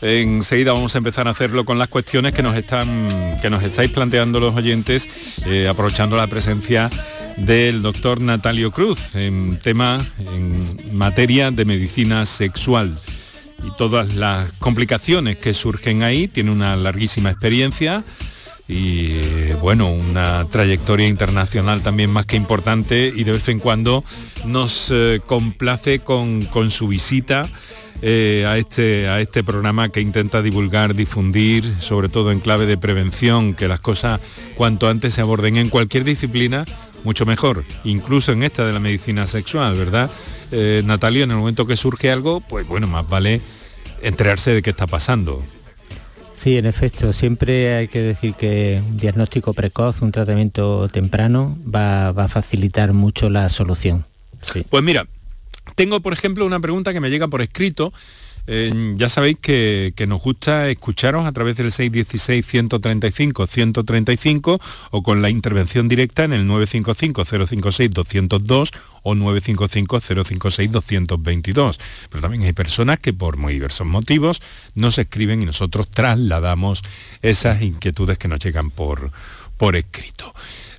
[0.00, 3.90] Enseguida vamos a empezar a hacerlo con las cuestiones que nos están que nos estáis
[3.90, 5.06] planteando los oyentes,
[5.44, 6.88] eh, aprovechando la presencia
[7.36, 12.98] del doctor Natalio Cruz en tema, en materia de medicina sexual
[13.62, 16.26] y todas las complicaciones que surgen ahí.
[16.26, 18.02] Tiene una larguísima experiencia
[18.68, 24.04] y bueno, una trayectoria internacional también más que importante y de vez en cuando
[24.46, 27.46] nos eh, complace con, su visita
[28.00, 32.78] eh, a, este, a este programa que intenta divulgar, difundir, sobre todo en clave de
[32.78, 34.20] prevención, que las cosas
[34.54, 36.64] cuanto antes se aborden en cualquier disciplina,
[37.04, 40.10] mucho mejor, incluso en esta de la medicina sexual, ¿verdad?
[40.52, 43.42] Eh, Natalia, en el momento que surge algo, pues bueno, más vale
[44.02, 45.42] enterarse de qué está pasando.
[46.34, 52.08] Sí, en efecto, siempre hay que decir que un diagnóstico precoz, un tratamiento temprano va,
[52.08, 54.04] a facilitar mucho la solución.
[54.68, 55.06] Pues mira,
[55.74, 57.92] tengo por ejemplo una pregunta que me llega por escrito
[58.46, 66.24] ya sabéis que, nos gusta escucharos a través del 616-135-135 o con la intervención directa
[66.24, 68.68] en el 955-056-202
[69.02, 71.78] o 955-056-222.
[72.10, 74.42] Pero también hay personas que por muy diversos motivos
[74.74, 76.82] nos escriben y nosotros trasladamos
[77.22, 79.10] esas inquietudes que nos llegan por,
[79.56, 80.34] por escrito.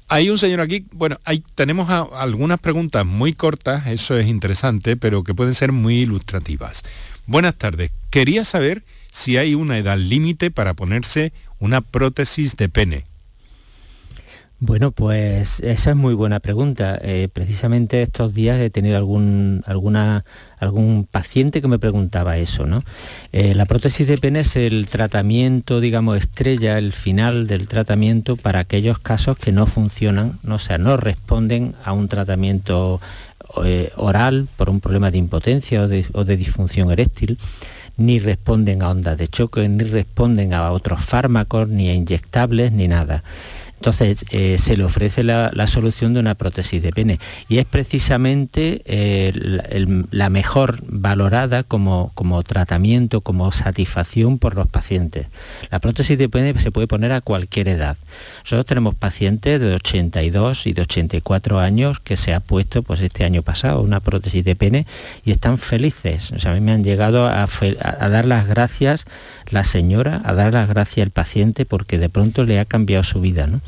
[0.08, 1.20] Hay un señor aquí, bueno,
[1.56, 6.84] tenemos algunas preguntas muy cortas, eso es interesante, pero que pueden ser muy ilustrativas.
[7.28, 7.92] Buenas tardes.
[8.12, 13.06] Quería saber si hay una edad límite para ponerse una prótesis de pene.
[14.60, 16.98] Bueno, pues esa es muy buena pregunta.
[17.02, 22.66] Eh, precisamente estos días he tenido algún, algún paciente que me preguntaba eso.
[22.66, 22.82] ¿no?
[23.34, 28.60] Eh, la prótesis de pene es el tratamiento, digamos, estrella, el final del tratamiento para
[28.60, 33.02] aquellos casos que no funcionan, no, o sea, no responden a un tratamiento
[33.64, 37.38] eh, oral por un problema de impotencia o de, disfunción eréctil,
[37.98, 42.88] ni responden a ondas de choque, ni responden a otros fármacos, ni a inyectables, ni
[42.88, 43.24] nada.
[43.78, 48.82] Entonces eh, se le ofrece la, solución de una prótesis de pene y es precisamente
[48.86, 49.34] eh,
[50.12, 55.28] la, mejor valorada como, como, tratamiento, como satisfacción por los pacientes.
[55.72, 57.98] La prótesis de pene se puede poner a cualquier edad.
[58.44, 63.26] Nosotros tenemos pacientes de 82 y de 84 años que se ha puesto pues este
[63.26, 64.88] año pasado una prótesis de pene
[65.26, 66.32] y están felices.
[66.32, 67.48] O sea, a mí me han llegado a,
[68.10, 69.06] dar las gracias
[69.50, 73.22] la señora, a dar las gracias al paciente porque de pronto le ha cambiado su
[73.22, 73.48] vida.
[73.48, 73.62] ¿no?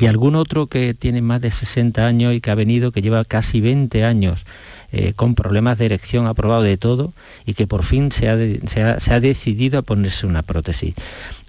[0.00, 3.24] Y algún otro que tiene más de 60 años y que ha venido, que lleva
[3.24, 4.44] casi 20 años
[4.92, 7.12] eh, con problemas de erección, ha probado de todo
[7.46, 10.94] y que por fin se ha, decidido a ponerse una prótesis.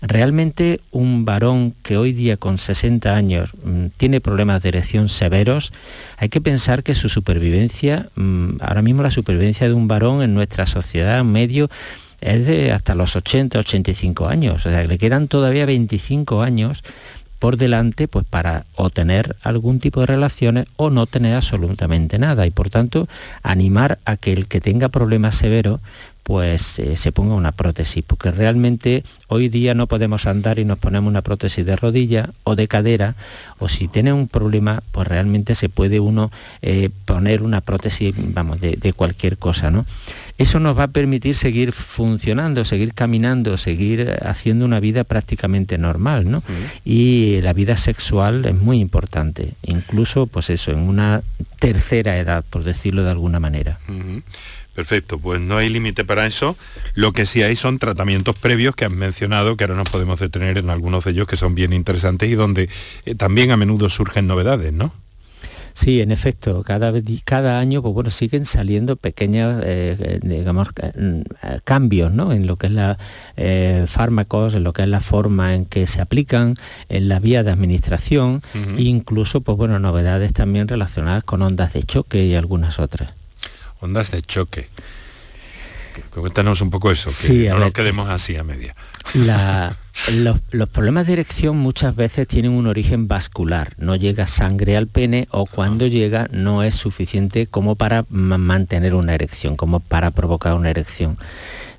[0.02, 5.74] Realmente un varón que hoy día con 60 años mm, tiene problemas de erección severos,
[6.18, 10.36] hay que pensar que su supervivencia, mm, ahora mismo la supervivencia de un varón en
[10.36, 11.68] nuestra sociedad medio,
[12.22, 16.84] es de hasta los 80, 85 años, o sea, le quedan todavía 25 años
[17.42, 22.46] por delante pues para o tener algún tipo de relaciones o no tener absolutamente nada.
[22.46, 23.08] Y por tanto
[23.42, 25.80] animar a que el que tenga problemas severos
[26.24, 30.78] pues eh, se ponga una prótesis, porque realmente hoy día no podemos andar y nos
[30.78, 33.16] ponemos una prótesis de rodilla o de cadera,
[33.58, 36.32] o si tiene un problema, pues realmente se puede uno
[36.62, 39.86] eh, poner una prótesis, vamos, de, cualquier cosa, ¿no?
[40.38, 46.30] Eso nos va a permitir seguir funcionando, seguir caminando, seguir haciendo una vida prácticamente normal,
[46.30, 46.44] ¿no?
[46.84, 51.22] Y la vida sexual es muy importante, incluso, pues eso, en una
[51.60, 53.80] tercera edad, por decirlo de alguna manera.
[54.76, 56.56] Perfecto, pues no hay límite para eso.
[56.96, 60.58] Lo que sí hay son tratamientos previos que han mencionado, que ahora nos podemos detener
[60.58, 62.70] en algunos de ellos que son bien interesantes y donde
[63.06, 64.94] eh, también a menudo surgen novedades, ¿no?
[65.74, 66.92] Sí, en efecto, cada,
[67.24, 71.22] cada año pues bueno, siguen saliendo pequeños eh, digamos, mm,
[71.64, 72.34] cambios ¿no?
[72.34, 72.98] en lo que es la
[73.88, 76.56] fármacos, en lo que es la forma en que se aplican,
[76.90, 81.84] en la vía de administración, e incluso pues bueno, novedades también relacionadas con ondas de
[81.84, 83.21] choque y algunas otras.
[83.82, 84.70] Ondas de choque.
[86.10, 88.76] Cuéntanos un poco eso, que no nos quedemos así a media.
[90.14, 95.28] los, problemas de erección muchas veces tienen un origen vascular, no llega sangre al pene
[95.32, 100.70] o cuando llega no es suficiente como para mantener una erección, como para provocar una
[100.70, 101.18] erección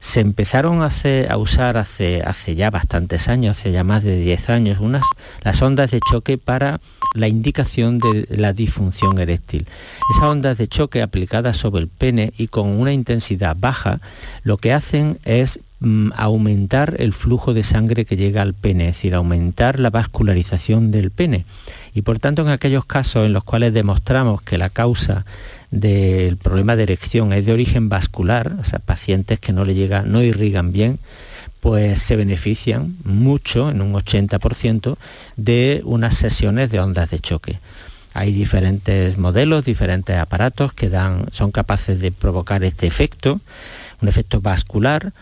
[0.03, 2.25] se empezaron a, usar hace,
[2.57, 5.05] ya bastantes años, hace ya más de 10 años, unas,
[5.43, 6.81] las ondas de choque para
[7.15, 9.69] la indicación de la disfunción eréctil.
[10.11, 14.01] Esas ondas de choque aplicadas sobre el pene y con una intensidad baja,
[14.43, 18.97] lo que hacen es mm, aumentar el flujo de sangre que llega al pene, es
[18.97, 21.45] decir, aumentar la vascularización del pene.
[21.95, 25.25] Y por tanto, en aquellos casos en los cuales demostramos que la causa
[25.73, 30.03] del problema de erección es de origen vascular, o sea, pacientes que no le llega,
[30.03, 31.01] no irrigan bien,
[31.61, 34.97] pues se benefician mucho, en un 80%,
[35.37, 37.59] de unas sesiones de ondas de choque.
[38.13, 43.41] Hay diferentes modelos, diferentes aparatos que dan, son capaces de provocar este efecto,
[44.03, 45.15] un efecto vascular,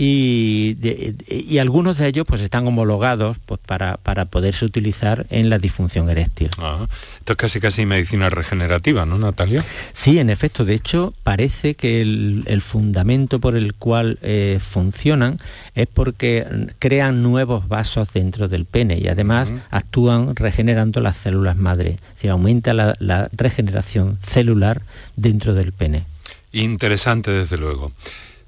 [0.00, 6.50] y, algunos de ellos pues están homologados pues, para, poderse utilizar en la disfunción eréctil.
[6.50, 9.64] Esto es casi casi medicina regenerativa, ¿no, Natalia?
[9.92, 10.64] Sí, en efecto.
[10.64, 15.38] De hecho, parece que el, fundamento por el cual eh, funcionan
[15.74, 16.46] es porque
[16.78, 21.98] crean nuevos vasos dentro del pene y además actúan regenerando las células madre.
[22.00, 24.82] Es decir, aumenta la regeneración celular
[25.16, 26.04] dentro del pene.
[26.52, 27.92] Interesante, desde luego.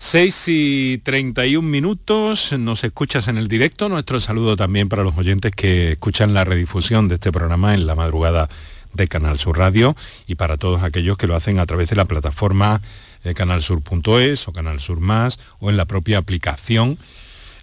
[0.03, 3.91] 6 y 31 minutos, nos escuchas en el directo.
[3.91, 7.95] Nuestro saludo también para los oyentes que escuchan la redifusión de este programa en la
[7.95, 8.49] madrugada
[8.95, 9.95] de Canal Sur Radio
[10.27, 12.81] y para todos aquellos que lo hacen a través de la plataforma
[13.25, 16.97] de canalsur.es o Canal Sur Más o en la propia aplicación,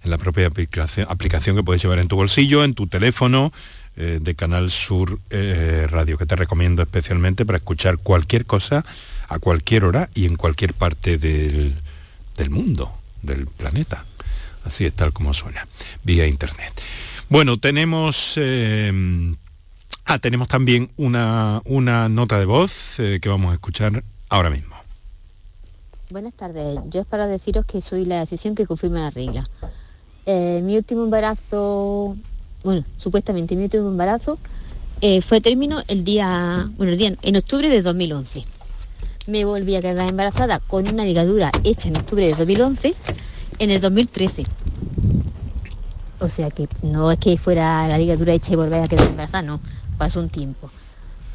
[0.04, 3.52] en la propia aplicación, que puedes llevar en tu bolsillo, en tu teléfono
[3.96, 8.84] eh, de Canal Sur eh, Radio, que te recomiendo especialmente para escuchar cualquier cosa
[9.26, 11.82] a cualquier hora y en cualquier parte del
[12.38, 12.90] del mundo,
[13.22, 14.06] del planeta.
[14.64, 15.66] Así es tal como suena,
[16.04, 16.72] vía internet.
[17.28, 18.34] Bueno, tenemos...
[18.36, 19.34] Eh,
[20.06, 24.76] ah, tenemos también una, una nota de voz eh, que vamos a escuchar ahora mismo.
[26.10, 29.46] Buenas tardes, yo es para deciros que soy la decisión que confirma la regla.
[30.24, 32.16] Eh, mi último embarazo,
[32.64, 34.38] bueno, supuestamente mi último embarazo
[35.22, 38.44] fue término el día, bueno, el día en octubre de 2011
[39.28, 42.94] me volví a quedar embarazada con una ligadura hecha en octubre de 2011
[43.58, 44.46] en el 2013.
[46.20, 49.42] O sea que no es que fuera la ligadura hecha y volver a quedar embarazada,
[49.42, 49.60] no,
[49.98, 50.70] pasó un tiempo.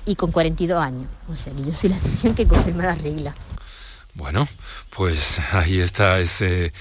[0.08, 1.08] Y con 42 años.
[1.30, 3.36] O sea que yo soy la excepción que confirma la regla.
[4.16, 4.48] Bueno,
[4.90, 6.74] pues ahí está ese,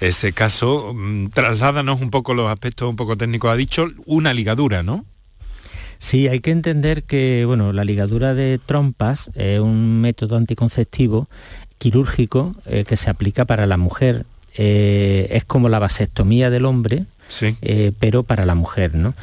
[0.00, 0.92] ese caso.
[0.94, 3.50] Mm, trasládanos un poco los aspectos un poco técnicos.
[3.50, 5.04] Ha dicho una ligadura, ¿no?
[6.02, 11.28] Sí, hay que entender que bueno, la ligadura de trompas es un método anticonceptivo
[11.78, 14.26] quirúrgico eh, que se aplica para la mujer.
[14.56, 17.06] Eh, es como la vasectomía del hombre,
[17.40, 18.96] eh, pero para la mujer.
[18.96, 19.14] ¿no?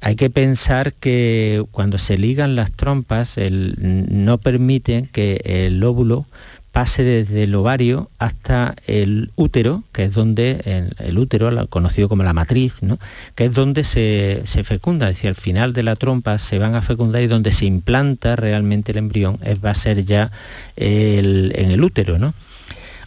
[0.00, 6.26] Hay que pensar que cuando se ligan las trompas no permite que el óvulo
[6.74, 12.32] pase desde el ovario hasta el útero, que es donde el, útero, conocido como la
[12.32, 12.98] matriz, ¿no?
[13.36, 16.82] que es donde se, fecunda, es decir, al final de la trompa se van a
[16.82, 20.32] fecundar y donde se implanta realmente el embrión va a ser ya
[20.74, 22.18] en el útero.
[22.18, 22.34] ¿no?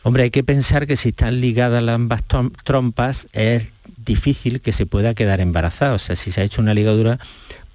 [0.01, 2.23] Hombre, hay que pensar que si están ligadas las ambas
[2.63, 5.95] trompas es difícil que se pueda quedar embarazada.
[5.95, 7.19] O sea, si se ha hecho una ligadura,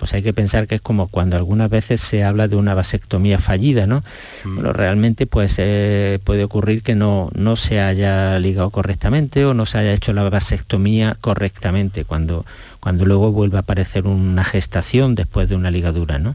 [0.02, 3.38] pues hay que pensar que es como cuando algunas veces se habla de una vasectomía
[3.38, 4.02] fallida, ¿no?
[4.42, 4.54] Mm.
[4.56, 9.64] Bueno, realmente pues eh, puede ocurrir que no, no se haya ligado correctamente o no
[9.64, 12.44] se haya hecho la vasectomía correctamente cuando,
[12.80, 16.34] cuando luego vuelve a aparecer una gestación después de una ligadura, ¿no?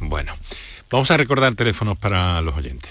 [0.00, 0.34] Bueno,
[0.90, 2.90] vamos a recordar teléfonos para los oyentes.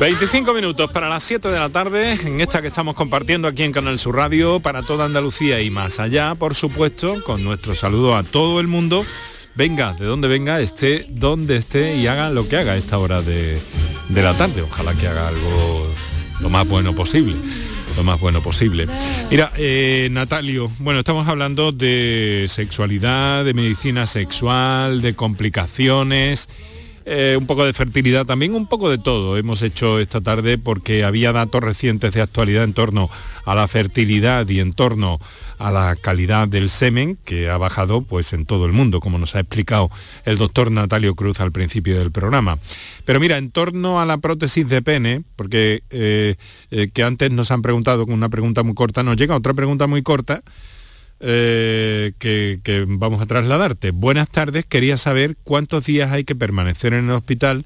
[0.00, 3.72] 25 minutos para las 7 de la tarde, en esta que estamos compartiendo aquí en
[3.72, 8.22] Canal Sur Radio para toda Andalucía y más allá, por supuesto, con nuestro saludo a
[8.22, 9.04] todo el mundo.
[9.56, 13.22] Venga, de donde venga, esté donde esté y haga lo que haga a esta hora
[13.22, 13.58] de,
[14.08, 14.62] de la tarde.
[14.62, 15.92] Ojalá que haga algo
[16.40, 17.34] lo más bueno posible
[17.96, 18.86] lo más bueno posible.
[19.28, 26.48] Mira, eh, Natalio, bueno, estamos hablando de sexualidad, de medicina sexual, de complicaciones
[27.08, 31.04] eh, un poco de fertilidad también, un poco de todo hemos hecho esta tarde porque
[31.04, 33.08] había datos recientes de actualidad en torno
[33.44, 35.18] a la fertilidad y en torno
[35.58, 39.34] a la calidad del semen que ha bajado pues en todo el mundo, como nos
[39.34, 39.90] ha explicado
[40.24, 42.58] el doctor Natalio Cruz al principio del programa.
[43.04, 46.36] Pero mira, en torno a la prótesis de pene, porque eh,
[46.70, 49.86] eh, que antes nos han preguntado con una pregunta muy corta, nos llega otra pregunta
[49.86, 50.42] muy corta
[51.20, 53.90] eh, que, vamos a trasladarte.
[53.90, 57.64] Buenas tardes, quería saber cuántos días hay que permanecer en el hospital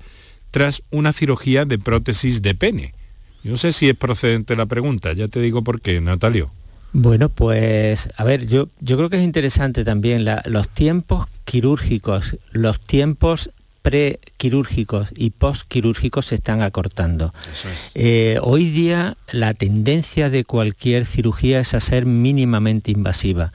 [0.51, 2.95] tras una cirugía de prótesis de pene.
[3.45, 6.51] No sé si es procedente la pregunta, ya te digo por qué, Natalio.
[6.93, 12.81] Bueno, pues a ver, yo, yo creo que es interesante también los tiempos quirúrgicos, los
[12.81, 13.51] tiempos
[13.83, 17.35] prequirúrgicos y postquirúrgicos se están acortando.
[17.95, 23.53] Eh, hoy día la tendencia de cualquier cirugía es a ser mínimamente invasiva.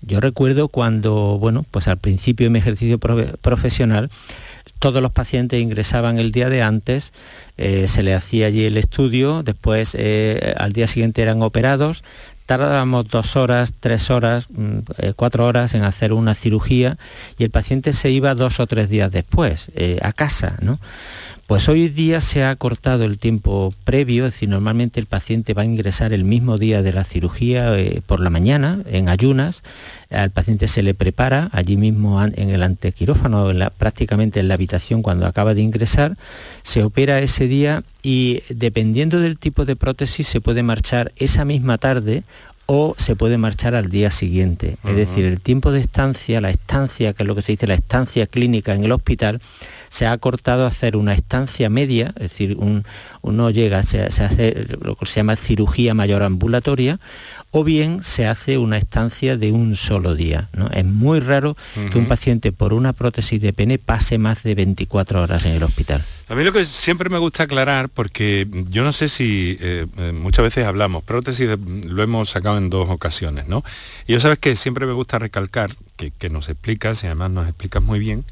[0.00, 4.10] Yo recuerdo cuando, bueno, pues al principio de mi ejercicio profesional,
[4.78, 7.12] todos los pacientes ingresaban el día de antes,
[7.56, 12.04] eh, se le hacía allí el estudio, después eh, al día siguiente eran operados,
[12.46, 16.98] tardábamos dos horas, tres horas, mm, eh, cuatro horas en hacer una cirugía
[17.38, 20.78] y el paciente se iba dos o tres días después eh, a casa, ¿no?
[21.46, 25.60] Pues hoy día se ha cortado el tiempo previo, es decir, normalmente el paciente va
[25.60, 29.62] a ingresar el mismo día de la cirugía eh, por la mañana, en ayunas,
[30.08, 35.26] al paciente se le prepara allí mismo en el antequirófano, prácticamente en la habitación cuando
[35.26, 36.16] acaba de ingresar,
[36.62, 41.76] se opera ese día y dependiendo del tipo de prótesis se puede marchar esa misma
[41.76, 42.24] tarde
[42.66, 44.78] o se puede marchar al día siguiente.
[44.84, 47.74] Es decir, el tiempo de estancia, la estancia, que es lo que se dice la
[47.74, 49.40] estancia clínica en el hospital,
[49.94, 52.58] se ha acortado a hacer una estancia media, es decir,
[53.22, 56.98] uno llega, se, hace lo que se llama cirugía mayor ambulatoria,
[57.52, 60.48] o bien se hace una estancia de un solo día.
[60.52, 60.66] ¿no?
[60.70, 61.56] Es muy raro
[61.92, 65.62] que un paciente por una prótesis de pene pase más de 24 horas en el
[65.62, 66.02] hospital.
[66.26, 70.10] A mí lo que siempre me gusta aclarar, porque yo no sé si eh, eh,
[70.12, 71.50] muchas veces hablamos, prótesis
[71.86, 73.62] lo hemos sacado en dos ocasiones, ¿no?
[74.08, 77.46] Y yo sabes que siempre me gusta recalcar, que, que nos explicas, y además nos
[77.46, 78.24] explicas muy bien,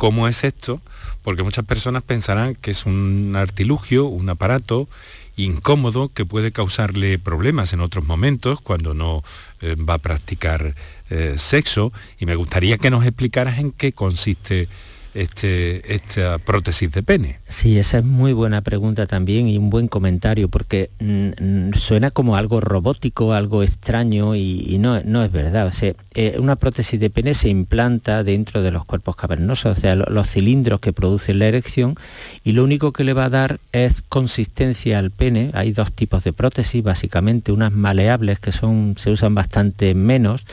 [0.00, 0.80] cómo es esto,
[1.22, 4.88] porque muchas personas pensarán que es un artilugio, un aparato
[5.36, 9.22] incómodo que puede causarle problemas en otros momentos cuando no
[9.60, 10.74] eh, va a practicar
[11.10, 11.92] eh, sexo.
[12.18, 14.68] Y me gustaría que nos explicaras en qué consiste
[15.14, 17.40] este, esta prótesis de pene?
[17.48, 22.10] Sí, esa es muy buena pregunta también y un buen comentario porque mm, mm, suena
[22.10, 25.66] como algo robótico, algo extraño y, no, no, es verdad.
[25.66, 29.80] O sea, eh, una prótesis de pene se implanta dentro de los cuerpos cavernosos, o
[29.80, 31.96] sea, los cilindros que producen la erección
[32.44, 35.50] y lo único que le va a dar es consistencia al pene.
[35.54, 40.44] Hay dos tipos de prótesis, básicamente, unas maleables que son, se usan bastante menos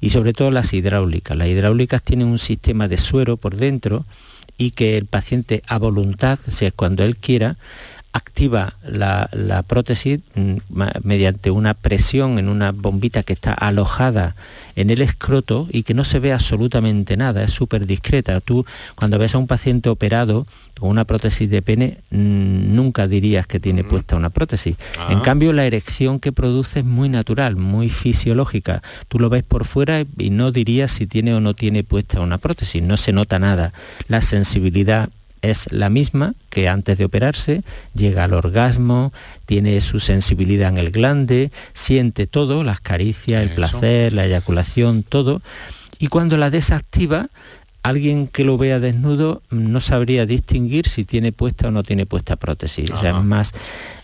[0.00, 1.36] y sobre todo las hidráulicas.
[1.36, 4.01] Las hidráulicas tienen un sistema de suero por dentro
[4.58, 7.56] y que el paciente a voluntad, o sea, cuando él quiera,
[8.12, 9.28] activa la,
[9.66, 10.56] prótesis mm,
[11.02, 14.36] mediante una presión en una bombita que está alojada
[14.76, 18.40] en el escroto y que no se ve absolutamente nada, es súper discreta.
[18.40, 20.46] Tú cuando ves a un paciente operado
[20.78, 24.76] con una prótesis de pene, mm, nunca dirías que tiene puesta una prótesis.
[25.08, 25.22] En ah.
[25.22, 28.82] cambio, la erección que produce es muy natural, muy fisiológica.
[29.08, 32.38] Tú lo ves por fuera y no dirías si tiene o no tiene puesta una
[32.38, 33.72] prótesis, no se nota nada.
[34.08, 35.10] La sensibilidad
[35.42, 37.62] es la misma que antes de operarse,
[37.94, 39.12] llega al orgasmo,
[39.44, 45.42] tiene su sensibilidad en el glande, siente todo, las caricias, el placer, la eyaculación, todo.
[45.98, 47.28] Y cuando la desactiva,
[47.82, 52.36] alguien que lo vea desnudo no sabría distinguir si tiene puesta o no tiene puesta
[52.36, 52.90] prótesis.
[52.90, 53.52] O sea, más,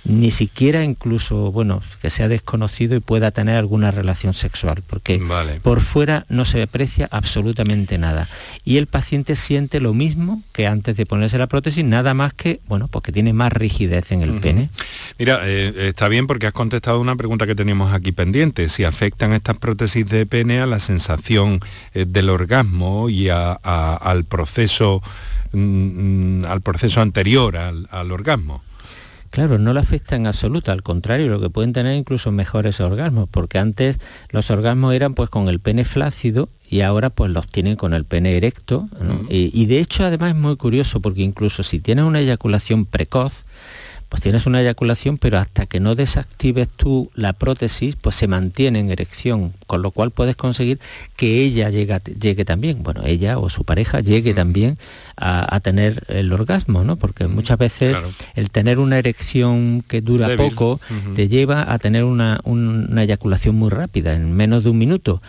[0.05, 5.21] ni siquiera incluso, bueno, que sea desconocido y pueda tener alguna relación sexual, porque
[5.63, 8.29] por fuera no se aprecia absolutamente nada.
[8.65, 12.61] Y el paciente siente lo mismo que antes de ponerse la prótesis, nada más que,
[12.69, 14.71] bueno, porque tiene más rigidez en el pene.
[15.19, 19.33] Mira, eh, está bien porque has contestado una pregunta que teníamos aquí pendiente, si afectan
[19.33, 21.61] estas prótesis de pene a la sensación
[21.93, 25.03] eh, del orgasmo y al proceso
[25.53, 28.63] mm, mm, al proceso anterior al orgasmo.
[29.31, 33.29] Claro, no le afecta en absoluto, al contrario, lo que pueden tener incluso mejores orgasmos,
[33.31, 34.01] porque antes
[34.31, 38.05] los orgasmos eran pues con el pene flácido y ahora pues los tienen con el
[38.05, 38.89] pene erecto.
[39.29, 43.45] y, de hecho además es muy curioso porque incluso si tienen una eyaculación precoz,
[44.09, 48.81] pues tienes una eyaculación, pero hasta que no desactives tú la prótesis, pues se mantiene
[48.81, 50.81] en erección, con lo cual puedes conseguir
[51.17, 54.79] que ella llegue, llegue también, bueno, ella o su pareja llegue también
[55.17, 56.97] a, tener el orgasmo, ¿no?
[56.97, 57.97] Porque muchas veces
[58.35, 60.81] el tener una erección que dura poco
[61.15, 65.21] te lleva a tener una, una eyaculación muy rápida, en menos de un minuto.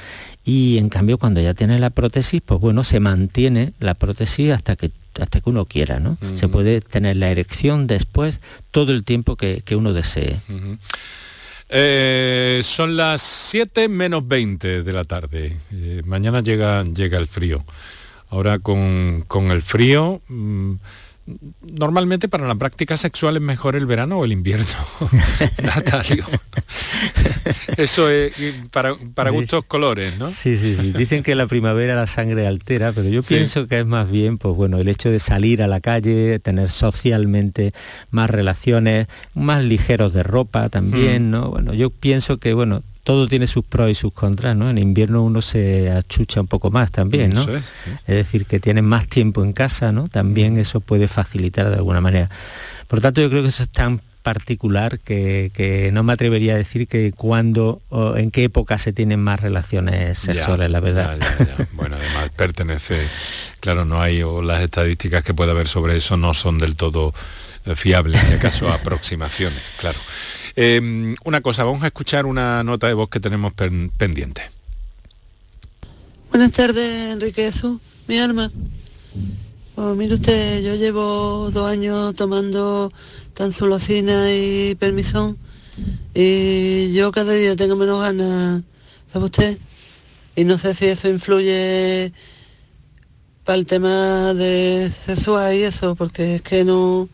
[0.46, 4.76] Y en cambio cuando ya tienes la prótesis, pues bueno, se mantiene la prótesis hasta
[4.76, 6.18] que hasta que uno quiera, ¿no?
[6.36, 8.40] Se puede tener la erección después
[8.72, 10.40] todo el tiempo que, uno desee.
[11.70, 15.58] Eh, son las 7 menos 20 de la tarde.
[15.72, 17.64] Eh, mañana llega, llega el frío.
[18.30, 20.22] Ahora con, el frío...
[20.28, 20.76] Mm,
[21.62, 24.66] normalmente para la práctica sexual es mejor el verano o el invierno,
[25.64, 26.26] Natalio.
[27.78, 28.34] Eso es
[28.72, 30.30] para, para, gustos colores, ¿no?
[30.30, 30.92] Sí, sí, sí.
[30.92, 34.56] Dicen que la primavera la sangre altera, pero yo pienso que es más bien, pues
[34.56, 37.74] bueno, el hecho de salir a la calle, tener socialmente
[38.12, 41.32] más relaciones, más ligeros de ropa también, hmm.
[41.32, 41.50] ¿no?
[41.50, 44.70] Bueno, yo pienso que, bueno, todo tiene sus pros y sus contras, ¿no?
[44.70, 47.42] En invierno uno se achucha un poco más también, ¿no?
[47.42, 47.66] Es,
[48.06, 50.10] decir, que tiene más tiempo en casa, ¿no?
[50.10, 52.30] También eso puede facilitar de alguna manera.
[52.88, 56.88] Por tanto, yo creo que eso es tan particular que, no me atrevería a decir
[56.88, 61.18] que cuándo o en qué época se tienen más relaciones sexuales, la verdad.
[61.72, 63.08] bueno, además pertenece,
[63.60, 67.16] claro, no hay, o las estadísticas que pueda haber sobre eso no son del todo
[67.66, 69.98] eh, fiables, si acaso aproximaciones, claro.
[70.56, 74.42] Em, una cosa, vamos a escuchar una nota de voz que tenemos pendiente.
[76.30, 78.52] Buenas tardes, Enrique Jesús, mi alma.
[79.76, 82.92] Pues mire usted, yo llevo dos años tomando
[83.34, 85.38] tanzulocina y permisón
[86.14, 88.64] y yo cada día tengo menos ganas,
[89.12, 89.58] ¿sabe usted?
[90.36, 92.12] Y no sé si eso influye
[93.44, 97.10] para el tema de sexual y eso, porque es que no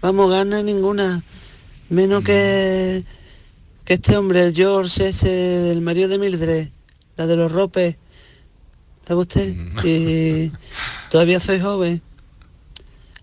[0.00, 1.22] vamos ganas ninguna.
[1.88, 3.04] Menos que,
[3.84, 6.68] que este hombre, el George, ese, el marido de Mildred,
[7.16, 7.96] la de los ropes.
[9.06, 9.54] ¿Sabe usted?
[9.54, 9.78] Mm.
[9.84, 10.52] Y
[11.10, 12.02] todavía soy joven.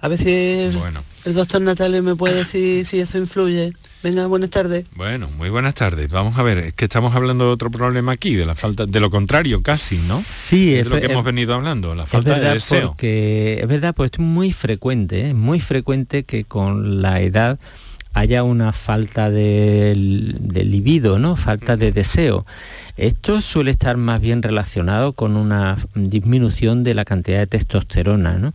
[0.04, 3.72] A ver si el, doctor Natalio me puede decir si eso influye.
[4.02, 4.86] Venga, buenas tardes.
[4.96, 6.10] Bueno, muy buenas tardes.
[6.10, 9.00] Vamos a ver, es que estamos hablando de otro problema aquí, de la falta, de
[9.00, 10.18] lo contrario casi, ¿no?
[10.18, 12.88] Sí, es, lo que hemos venido hablando, la falta de deseo.
[12.88, 15.34] Porque es verdad, pues es muy frecuente, es ¿eh?
[15.36, 17.60] muy frecuente que con la edad
[18.14, 21.36] haya una falta de, libido, ¿no?
[21.36, 22.46] falta de deseo.
[22.98, 28.38] Esto suele estar más bien relacionado con una disminución de la cantidad de testosterona.
[28.38, 28.54] ¿no?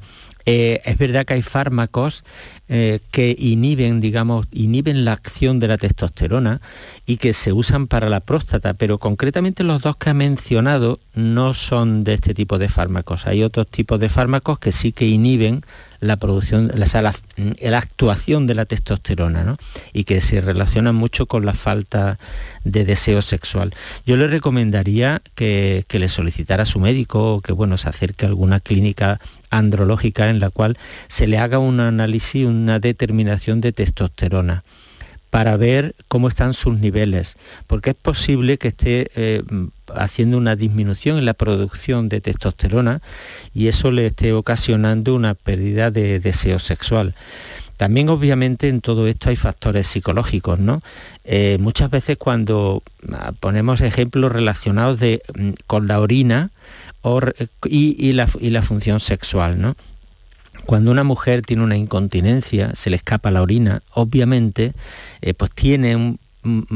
[0.48, 2.22] Eh, es verdad que hay fármacos
[2.68, 6.60] eh, que inhiben, digamos, inhiben la acción de la testosterona
[7.04, 11.52] y que se usan para la próstata, pero concretamente los dos que ha mencionado no
[11.52, 13.26] son de este tipo de fármacos.
[13.26, 15.64] Hay otros tipos de fármacos que sí que inhiben
[16.00, 17.14] la producción, la,
[17.60, 19.56] la, actuación de la testosterona, ¿no?
[19.92, 22.18] Y que se relaciona mucho con la falta
[22.64, 23.74] de deseo sexual.
[24.04, 28.28] Yo le recomendaría que, le solicitara a su médico o que bueno, se acerque a
[28.28, 29.20] alguna clínica
[29.50, 30.76] andrológica en la cual
[31.08, 34.64] se le haga un análisis, una determinación de testosterona
[35.30, 39.42] para ver cómo están sus niveles, porque es posible que esté eh,
[39.94, 43.02] haciendo una disminución en la producción de testosterona
[43.52, 47.14] y eso le esté ocasionando una pérdida de deseo sexual.
[47.76, 50.80] También obviamente en todo esto hay factores psicológicos, ¿no?
[51.24, 56.50] Eh, muchas veces cuando ah, ponemos ejemplos relacionados de, mm, con la orina
[57.64, 59.76] y, la, y la función sexual, ¿no?
[60.66, 64.72] Cuando una mujer tiene una incontinencia, se le escapa la orina, obviamente,
[65.20, 66.18] eh, pues tiene un,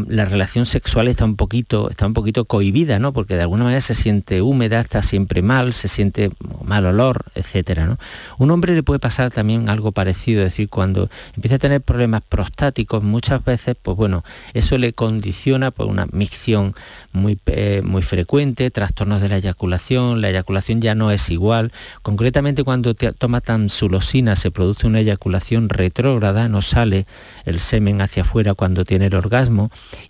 [0.08, 3.12] la relación sexual está un poquito, está un poquito cohibida, ¿no?
[3.12, 6.30] Porque de alguna manera se siente húmeda, está siempre mal, se siente
[6.64, 7.98] mal olor, etcétera, ¿no?
[8.38, 12.22] Un hombre le puede pasar también algo parecido, es decir, cuando empieza a tener problemas
[12.28, 16.74] prostáticos, muchas veces, pues bueno, eso le condiciona por una micción
[17.12, 17.38] muy,
[17.82, 21.72] muy frecuente, trastornos de la eyaculación, la eyaculación ya no es igual.
[22.02, 27.06] Concretamente cuando te toma tamsulosina se produce una eyaculación retrógrada, no sale
[27.44, 29.59] el semen hacia afuera cuando tiene el orgasmo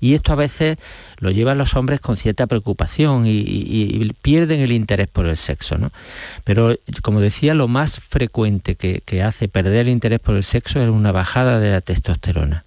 [0.00, 0.76] y esto a veces
[1.18, 5.78] lo llevan los hombres con cierta preocupación y, pierden el interés por el sexo.
[5.78, 5.92] ¿no?
[6.44, 10.80] Pero como decía, lo más frecuente que, que hace perder el interés por el sexo
[10.80, 12.64] es una bajada de la testosterona.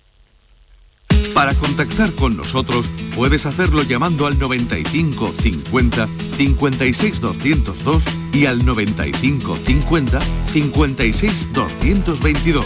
[1.34, 6.08] Para contactar con nosotros puedes hacerlo llamando al 95 50
[6.38, 10.20] 56 202 y al 95 50
[10.52, 12.66] 56 222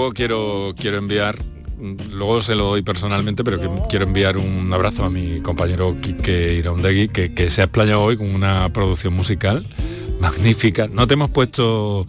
[0.00, 1.36] Luego quiero, quiero enviar,
[2.10, 7.08] luego se lo doy personalmente, pero quiero enviar un abrazo a mi compañero Quique Iraundegui,
[7.08, 9.62] que, que se ha explayado hoy con una producción musical
[10.20, 10.88] magnífica.
[10.88, 12.06] No te hemos puesto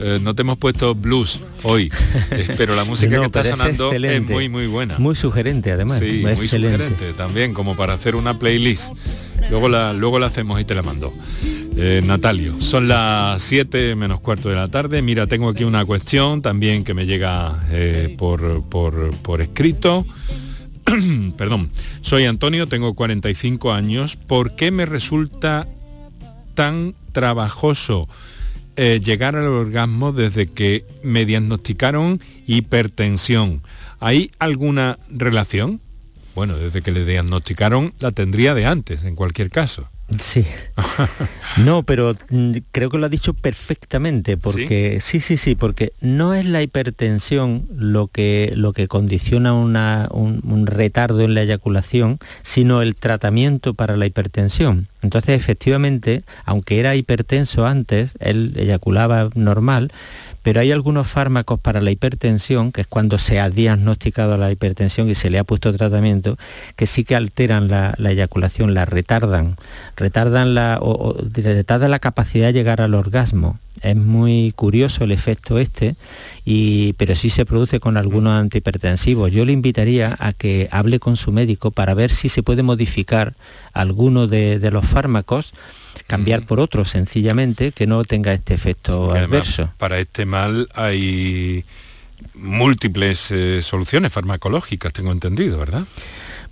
[0.00, 1.90] eh, no te hemos puesto blues hoy,
[2.56, 4.98] pero la música No, que está es sonando es, muy muy buena.
[4.98, 5.98] Muy sugerente además.
[5.98, 6.76] Sí, muy excelente.
[6.76, 8.92] sugerente también, como para hacer una playlist.
[9.50, 11.12] Luego la, luego la hacemos y te la mando.
[11.76, 15.02] Eh, Natalio, son las 7 menos cuarto de la tarde.
[15.02, 20.06] Mira, tengo aquí una cuestión también que me llega eh, por, por, por escrito.
[21.36, 21.70] Perdón,
[22.00, 24.16] soy Antonio, tengo 45 años.
[24.16, 25.68] ¿Por qué me resulta
[26.54, 28.08] tan trabajoso
[28.82, 33.62] eh, llegar al orgasmo desde que me diagnosticaron hipertensión?
[33.98, 35.82] ¿Hay alguna relación?
[36.34, 39.90] Bueno, desde que le diagnosticaron la tendría de antes, en cualquier caso.
[40.18, 40.44] Sí.
[41.56, 45.18] No, pero mm, creo que lo ha dicho perfectamente, porque ¿Sí?
[45.20, 50.66] sí, sí, porque no es la hipertensión lo que, lo que condiciona una- un, un
[50.66, 54.86] retardo en la eyaculación, sino el tratamiento para la hipertensión.
[55.02, 59.92] Entonces, efectivamente, aunque era hipertenso antes, él eyaculaba normal,
[60.42, 65.08] pero hay algunos fármacos para la hipertensión, que es cuando se ha diagnosticado la hipertensión
[65.08, 66.38] y se le ha puesto tratamiento,
[66.76, 69.56] que sí que alteran la, la eyaculación, la retardan,
[69.96, 73.58] retardan la, o retardan la capacidad de llegar al orgasmo.
[73.82, 75.96] Es muy curioso el efecto este,
[76.44, 79.32] y, pero sí se produce con algunos antihipertensivos.
[79.32, 83.34] Yo le invitaría a que hable con su médico para ver si se puede modificar
[83.72, 85.54] alguno de, de los fármacos,
[86.06, 89.72] cambiar por otro sencillamente que no tenga este efecto además, adverso.
[89.78, 91.64] para este mal hay
[92.34, 95.84] múltiples eh, soluciones farmacológicas, tengo entendido, ¿verdad?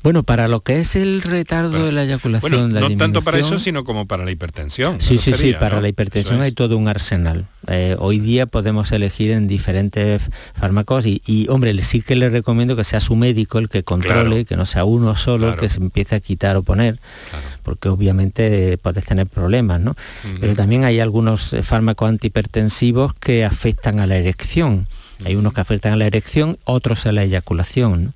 [0.03, 3.39] Bueno, para lo que es el retardo de la eyaculación, Bueno, la no tanto para
[3.39, 5.01] eso, sino como para la hipertensión.
[5.01, 5.83] Sí, sí, sería, sí, para ¿no?
[5.83, 7.47] la hipertensión hay todo un arsenal.
[7.67, 10.23] Eh, hoy día podemos elegir en diferentes
[10.55, 14.29] fármacos y, y, hombre, sí que le recomiendo que sea su médico el que controle,
[14.31, 14.45] Claro.
[14.47, 15.61] que no sea uno solo Claro.
[15.61, 17.01] que se empiece a quitar o poner,
[17.65, 19.97] porque obviamente puedes tener problemas, ¿no?
[20.41, 24.87] Pero también hay algunos eh, fármacos antihipertensivos que afectan a la erección.
[25.25, 28.05] Hay unos que afectan a la erección, otros a la eyaculación.
[28.05, 28.13] ¿no?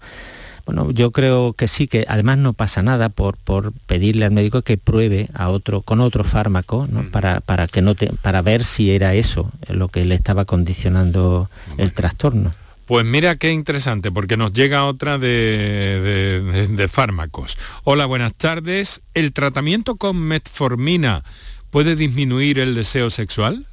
[0.66, 4.62] Bueno, yo creo que sí, que además no pasa nada por, por pedirle al médico
[4.62, 7.10] que pruebe a otro, con otro fármaco, ¿no?
[7.10, 11.50] para, para, que no te- para ver si era eso lo que le estaba condicionando
[11.78, 12.54] el trastorno.
[12.86, 17.56] Pues mira qué interesante, porque nos llega otra de, de- de- de fármacos.
[17.84, 19.02] Hola, buenas tardes.
[19.14, 21.22] ¿El tratamiento con metformina
[21.70, 23.66] puede disminuir el deseo sexual?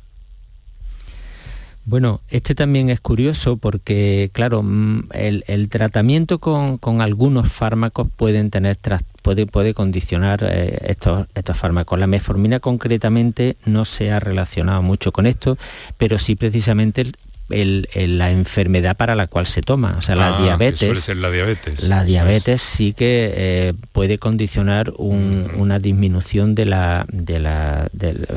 [1.90, 8.78] Bueno, este también es curioso porque, claro, mm, el, tratamiento con, algunos fármacos pueden tener
[9.24, 11.98] puede, condicionar eh, estos, estos fármacos.
[11.98, 15.58] La metformina concretamente no se ha relacionado mucho con esto,
[15.98, 17.06] pero sí precisamente
[17.50, 20.80] el- el- la enfermedad para la cual se toma, o sea, la Ah, diabetes.
[20.80, 21.84] suele ser la diabetes.
[21.84, 22.62] La es.
[22.62, 28.28] sí que eh, puede condicionar un- una disminución de la, de la- del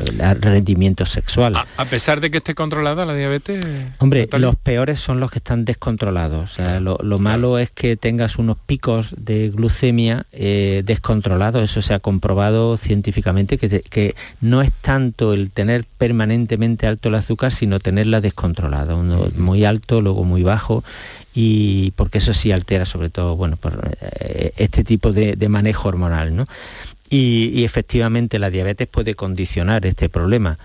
[0.40, 1.54] rendimiento sexual.
[1.76, 3.64] A pesar de que esté controlada la diabetes.
[3.98, 4.46] Hombre, Natalia.
[4.46, 6.50] los peores son los que están descontrolados.
[6.50, 11.62] O sea, lo, lo malo es que tengas unos picos de glucemia eh, descontrolados.
[11.62, 17.08] Eso se ha comprobado científicamente que, te- que no es tanto el tener permanentemente alto
[17.08, 18.94] el azúcar, sino tenerla descontrolada.
[19.03, 20.84] Muy alto, luego muy bajo.
[21.34, 26.36] Y porque eso sí altera sobre todo, bueno, por eh, este tipo de, manejo hormonal,
[26.36, 26.46] ¿no?
[27.09, 30.59] Y, y efectivamente la diabetes puede condicionar este problema.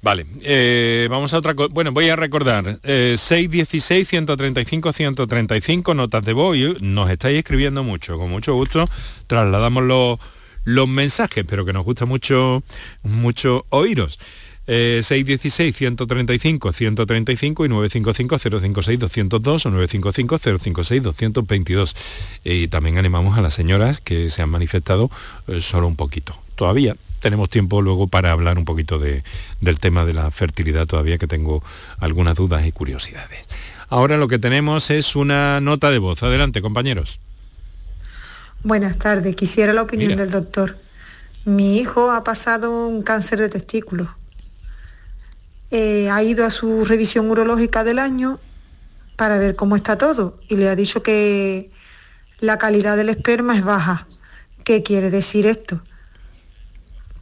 [0.00, 1.70] Vale, eh, vamos a otra cosa.
[1.72, 8.30] Bueno, voy a recordar, eh, 616-135-135, notas de voz, y nos estáis escribiendo mucho, con
[8.30, 8.84] mucho gusto
[9.26, 10.20] trasladamos los,
[10.64, 12.62] los mensajes, pero que nos gusta mucho,
[13.02, 14.20] mucho oíros.
[14.70, 21.94] Eh, 616-135-135 y 955-056-202 o 955-056-222.
[22.44, 25.10] Y también animamos a las señoras que se han manifestado
[25.46, 26.38] eh, solo un poquito.
[26.54, 29.22] Todavía tenemos tiempo luego para hablar un poquito de-
[29.60, 31.62] del tema de la fertilidad, todavía que tengo
[31.98, 33.40] algunas dudas y curiosidades.
[33.88, 36.22] Ahora lo que tenemos es una nota de voz.
[36.22, 37.20] Adelante, compañeros.
[38.62, 40.22] Buenas tardes, quisiera la opinión Mira.
[40.22, 40.76] del doctor.
[41.44, 44.08] Mi hijo ha pasado un cáncer de testículos.
[45.70, 48.38] Eh, ha ido a su revisión urológica del año
[49.16, 51.70] para ver cómo está todo y le ha dicho que
[52.40, 54.06] la calidad del esperma es baja.
[54.64, 55.82] ¿Qué quiere decir esto?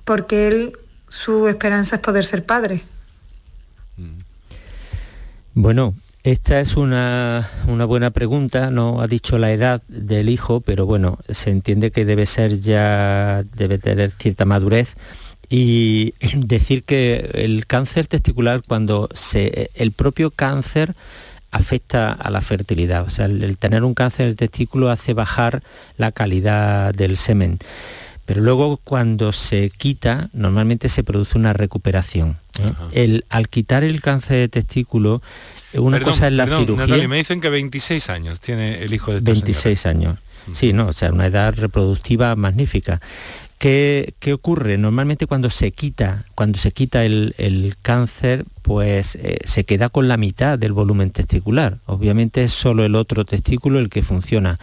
[0.05, 0.79] Porque él,
[1.09, 2.83] su esperanza es poder ser padre.
[5.55, 10.85] Bueno, esta es una, una buena pregunta, no ha dicho la edad del hijo, pero
[10.85, 14.97] bueno, se entiende que debe ser ya, debe tener cierta madurez
[15.49, 20.95] y decir que el cáncer testicular cuando se, el propio cáncer
[21.51, 25.63] afecta a la fertilidad, o sea, el, tener un cáncer del testículo hace bajar
[25.97, 27.59] la calidad del semen.
[28.27, 32.39] Pero luego cuando se quita, normalmente se produce una recuperación.
[32.59, 32.73] ¿eh?
[32.91, 35.23] El, al quitar el cáncer de testículo,
[35.75, 37.07] una cosa es la cirugía.
[37.07, 40.19] me dicen que 26 años tiene el hijo de esta 26 años.
[40.53, 43.01] Sí, no, o sea, una edad reproductiva magnífica.
[43.59, 44.77] ¿Qué, ocurre?
[44.77, 50.19] Normalmente cuando se quita, cuando se quita el, cáncer, pues eh, se queda con la
[50.19, 51.79] mitad del volumen testicular.
[51.87, 54.61] Obviamente es solo el otro testículo el que funciona.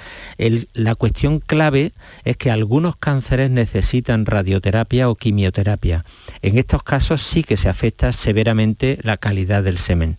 [0.74, 6.06] la cuestión clave es que algunos cánceres necesitan radioterapia o quimioterapia.
[6.44, 10.18] En estos casos sí que se afecta severamente la calidad del semen.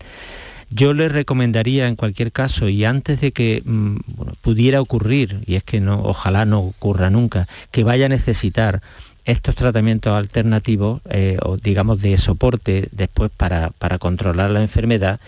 [0.75, 3.95] Yo le recomendaría en cualquier caso, y antes de que mm,
[4.41, 8.81] pudiera ocurrir, y es que no, ojalá no ocurra nunca, que vaya a necesitar
[9.23, 15.21] estos tratamientos alternativos eh, o digamos de soporte después para, para, controlar la enfermedad,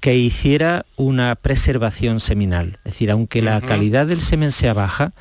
[0.00, 2.78] que hiciera una preservación seminal.
[2.84, 5.12] Es decir, aunque la calidad del semen sea baja,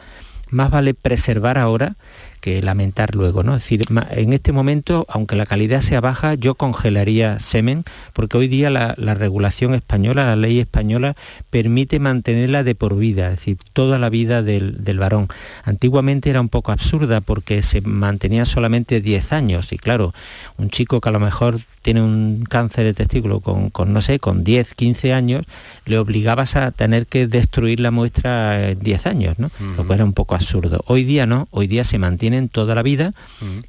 [0.50, 1.96] más vale preservar ahora
[2.42, 3.44] que lamentar luego.
[3.44, 3.56] ¿no?
[3.56, 8.48] Es decir, en este momento, aunque la calidad sea baja, yo congelaría semen, porque hoy
[8.50, 11.16] día la, regulación española, la ley española,
[11.50, 15.28] permite mantenerla de por vida, es decir, toda la vida del, del varón.
[15.64, 20.14] Antiguamente era un poco absurda porque se mantenía solamente 10 años y claro,
[20.58, 24.44] un chico que a lo mejor tiene un cáncer de testículo con, no sé, con
[24.44, 25.46] 10, 15 años,
[25.86, 29.50] le obligabas a tener que destruir la muestra en 10 años, ¿no?
[29.78, 30.84] Lo cual era un poco absurdo.
[30.86, 31.98] Hoy día no, hoy día se
[32.32, 33.14] mantienen toda la vida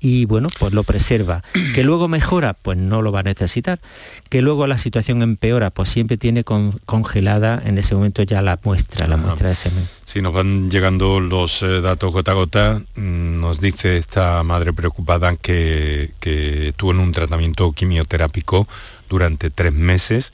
[0.01, 1.43] y bueno, pues lo preserva.
[1.75, 3.81] Que luego mejora, pues no lo va a necesitar.
[4.29, 9.09] Que luego la situación empeora, pues siempre tiene congelada en ese momento ya la muestra,
[9.09, 9.89] la muestra de semen.
[10.05, 14.73] Si nos van llegando los eh, datos gota a gota, mm, nos dice esta madre
[14.73, 18.69] preocupada que, que estuvo en un tratamiento quimioterápico
[19.09, 20.33] durante tres meses,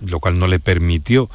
[0.00, 1.28] lo cual no le permitió,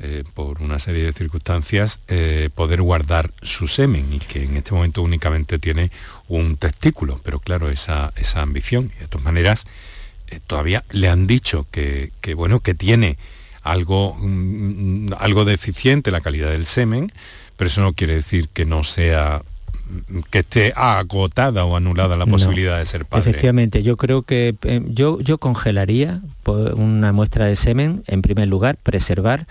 [0.00, 4.74] eh, por una serie de circunstancias, eh, poder guardar su semen y que en este
[4.74, 5.90] momento únicamente tiene
[6.28, 7.20] un testículo.
[7.22, 9.64] Pero claro, esa, esa ambición, y de todas maneras,
[10.46, 13.16] todavía le han dicho que, que, bueno, que tiene
[13.62, 17.10] algo, mm, algo deficiente la calidad del semen,
[17.56, 19.42] pero eso no quiere decir que no sea
[20.30, 23.30] que esté agotada o anulada la posibilidad de ser padre.
[23.30, 28.76] Efectivamente, yo creo que eh, yo, yo congelaría una muestra de semen, en primer lugar,
[28.82, 29.46] preservar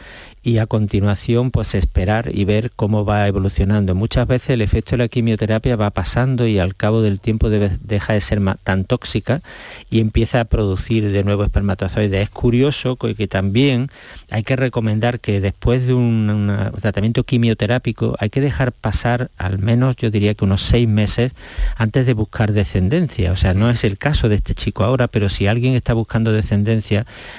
[0.46, 3.96] y a continuación pues esperar y ver cómo va evolucionando.
[3.96, 8.14] Muchas veces el efecto de la quimioterapia va pasando y al cabo del tiempo deja
[8.14, 9.42] de ser tan tóxica
[9.90, 12.22] y empieza a producir de nuevo espermatozoides.
[12.22, 13.90] Es curioso que, también
[14.30, 19.96] hay que recomendar que después de un, tratamiento quimioterápico hay que dejar pasar al menos
[19.96, 21.32] yo diría que unos seis meses
[21.76, 23.32] antes de buscar descendencia.
[23.32, 26.32] O sea, no es el caso de este chico ahora, pero si alguien está buscando
[26.32, 26.85] descendencia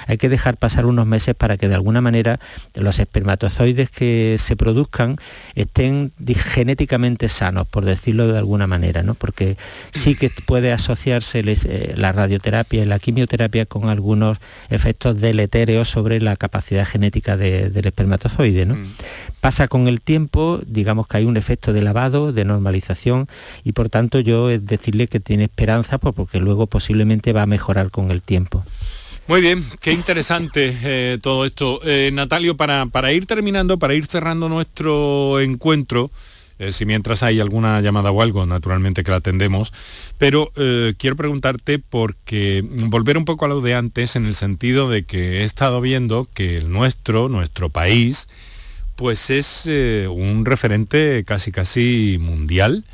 [0.07, 2.40] hay que dejar pasar unos meses para que de alguna manera
[2.74, 5.16] los espermatozoides que se produzcan
[5.55, 9.14] estén genéticamente sanos, por decirlo de alguna manera, ¿no?
[9.14, 9.57] porque
[9.92, 14.38] sí que puede asociarse eh, la radioterapia y la quimioterapia con algunos
[14.70, 18.66] efectos deletéreos sobre la capacidad genética del espermatozoide.
[18.66, 18.76] ¿no?
[18.76, 18.86] Mm.
[19.40, 23.28] Pasa con el tiempo, digamos que hay un efecto de lavado, de normalización,
[23.64, 27.47] y por tanto yo es decirle que tiene esperanza pues, porque luego posiblemente va a
[27.47, 28.64] mejorar con el tiempo.
[29.28, 31.80] Muy bien, qué interesante eh, todo esto.
[31.84, 36.12] Eh, Natalio, para, para, ir terminando, para ir cerrando nuestro encuentro,
[36.60, 39.72] eh, si mientras hay alguna llamada o algo, naturalmente que la atendemos,
[40.16, 40.52] pero
[40.96, 45.40] quiero preguntarte porque volver un poco a lo de antes en el sentido de que
[45.40, 48.28] he estado viendo que el nuestro, nuestro país,
[48.94, 52.84] pues es un referente casi casi mundial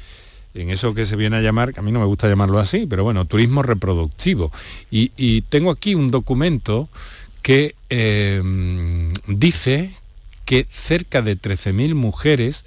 [0.55, 2.87] en eso que se viene a llamar, que a mí no me gusta llamarlo así,
[2.89, 4.53] pero bueno, turismo reproductivo.
[4.91, 6.89] Y, tengo aquí un documento
[7.43, 9.91] que em, dice
[10.45, 12.65] que cerca de 13.000 mujeres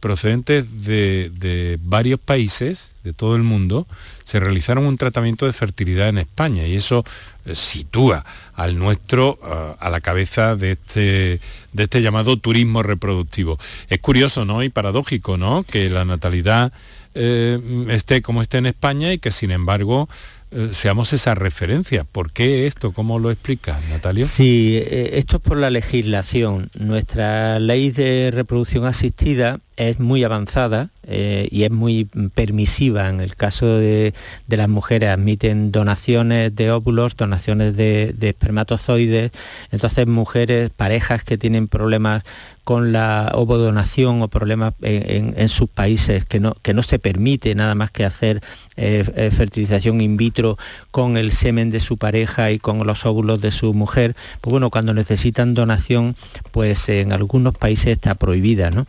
[0.00, 3.86] procedentes de, varios países, de todo el mundo,
[4.24, 7.04] se realizaron un tratamiento de fertilidad en España y eso
[7.44, 8.24] eh, sitúa
[8.54, 11.40] al nuestro eh, a la cabeza de este,
[11.72, 13.58] de este llamado turismo reproductivo.
[13.88, 14.62] Es curioso, ¿no?
[14.62, 15.64] Y paradójico, ¿no?
[15.64, 16.72] Que la natalidad
[17.18, 17.58] eh,
[17.88, 20.06] esté como esté en España y que sin embargo
[20.50, 22.04] eh, seamos esa referencia.
[22.04, 22.92] ¿Por qué esto?
[22.92, 24.26] ¿Cómo lo explica, Natalia?
[24.26, 26.68] Sí, eh, esto es por la legislación.
[26.78, 33.08] Nuestra ley de reproducción asistida es muy avanzada y es muy permisiva.
[33.08, 34.12] En el caso de,
[34.48, 39.30] las mujeres admiten donaciones de óvulos, donaciones de, espermatozoides.
[39.70, 42.24] Entonces mujeres, parejas que tienen problemas
[42.66, 47.76] con la ovodonación o problemas en, sus países que no, que no se permite nada
[47.76, 48.42] más que hacer
[48.76, 50.58] eh, eh, fertilización in vitro
[50.90, 54.70] con el semen de su pareja y con los óvulos de su mujer, pues bueno,
[54.70, 56.16] cuando necesitan donación,
[56.50, 58.88] pues en algunos países está prohibida, ¿no?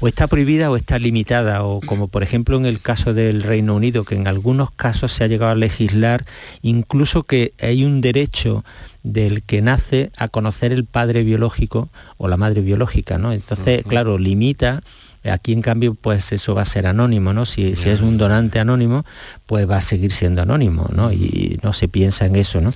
[0.00, 3.74] O está prohibida o está limitada, o como por ejemplo en el caso del Reino
[3.74, 6.26] Unido, que en algunos casos se ha llegado a legislar
[6.60, 8.66] incluso que hay un derecho
[9.04, 13.32] del que nace a conocer el padre biológico o la madre biológica, ¿no?
[13.32, 14.82] Entonces, claro, limita
[15.30, 17.46] Aquí en cambio pues eso va a ser anónimo, ¿no?
[17.46, 19.06] Si, es un donante anónimo,
[19.46, 21.12] pues va a seguir siendo anónimo, ¿no?
[21.12, 22.74] Y no se piensa en eso, ¿no?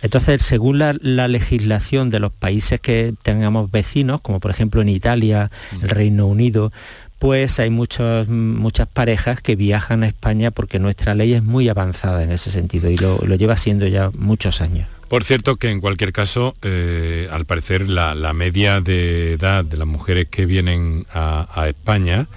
[0.00, 5.50] Entonces, según la, legislación de los países que tengamos vecinos, como por ejemplo en Italia,
[5.82, 6.72] el Reino Unido,
[7.18, 8.28] pues hay muchas
[8.92, 12.96] parejas que viajan a España porque nuestra ley es muy avanzada en ese sentido y
[12.96, 14.86] lo lleva siendo ya muchos años.
[15.08, 19.86] Por cierto que en cualquier caso, eh, al parecer la, media de edad de las
[19.86, 22.28] mujeres que vienen a, España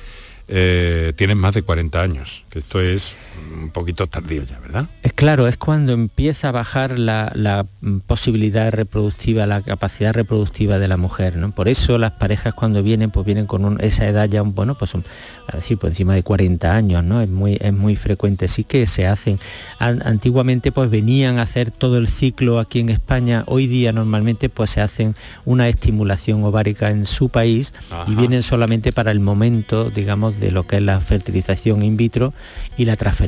[0.47, 3.17] eh, tienen más de 40 años, esto es
[3.61, 4.87] un poquito tardío ya, ¿verdad?
[5.03, 7.65] Es claro, es cuando empieza a bajar la,
[8.05, 11.51] posibilidad reproductiva, la capacidad reproductiva de la mujer, ¿no?
[11.51, 15.03] Por eso las parejas cuando vienen, pues vienen con esa edad ya, bueno, pues son,
[15.47, 17.21] a decir, por encima de 40 años, ¿no?
[17.21, 19.39] Es muy, es muy frecuente, sí que se hacen.
[19.79, 24.71] antiguamente pues venían a hacer todo el ciclo aquí en España, hoy día normalmente pues
[24.71, 25.15] se hacen
[25.45, 27.73] una estimulación ovárica en su país
[28.07, 32.33] y vienen solamente para el momento, digamos, de lo que es la fertilización in vitro
[32.77, 33.20] y la transferencia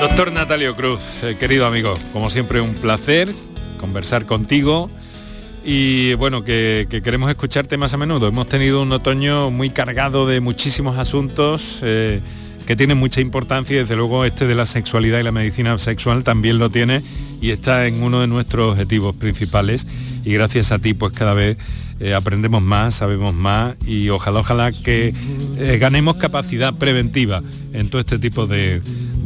[0.00, 3.32] Doctor Natalio Cruz, eh, querido amigo, como siempre un placer
[3.78, 4.90] conversar contigo
[5.64, 8.28] y bueno, que, queremos escucharte más a menudo.
[8.28, 11.78] Hemos tenido un otoño muy cargado de muchísimos asuntos.
[11.82, 12.20] Eh,
[12.66, 16.24] que tiene mucha importancia y desde luego este de la sexualidad y la medicina sexual
[16.24, 17.02] también lo tiene
[17.40, 19.86] y está en uno de nuestros objetivos principales
[20.24, 21.56] y gracias a ti pues cada vez
[22.00, 25.14] eh, aprendemos más, sabemos más y ojalá, ojalá que
[25.58, 27.42] eh, ganemos capacidad preventiva
[27.72, 28.82] en todo este tipo de,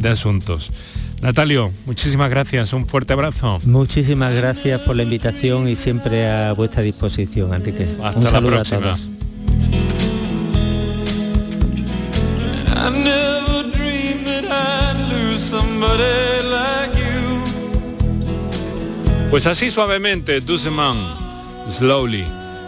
[0.07, 0.71] asuntos.
[1.21, 3.57] Natalio, muchísimas gracias, un fuerte abrazo.
[3.65, 7.87] Muchísimas gracias por la invitación y siempre a vuestra disposición, Enrique.
[8.01, 9.16] Hasta la próxima.
[19.29, 20.97] Pues así suavemente, doucement,
[21.67, 22.23] slowly,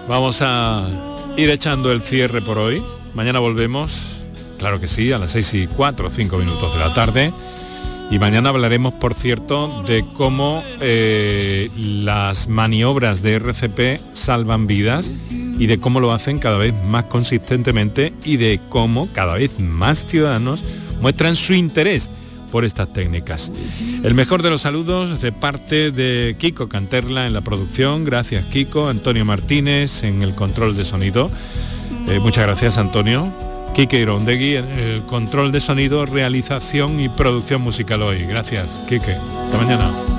[0.10, 0.88] vamos a
[1.38, 2.84] ir echando el cierre por hoy.
[3.14, 4.18] Mañana volvemos,
[4.58, 7.32] claro que sí, a las 6 y 4 o 5 minutos de la tarde.
[8.12, 15.68] Y mañana hablaremos, por cierto, de cómo eh, las maniobras de RCP salvan vidas y
[15.68, 20.66] de cómo lo hacen cada vez más consistentemente y de cómo cada vez más ciudadanos
[21.02, 22.12] muestran su interés
[22.50, 23.52] por estas técnicas.
[24.04, 28.90] El mejor de los saludos de parte de Kiko Canterla en la producción, gracias Kiko,
[28.90, 31.30] Antonio Martínez en el control de sonido.
[32.08, 33.32] Eh, muchas gracias Antonio.
[33.76, 38.26] Kike Irondegui el control de sonido, realización y producción musical hoy.
[38.26, 39.14] Gracias, Kike.
[39.14, 40.19] Hasta mañana.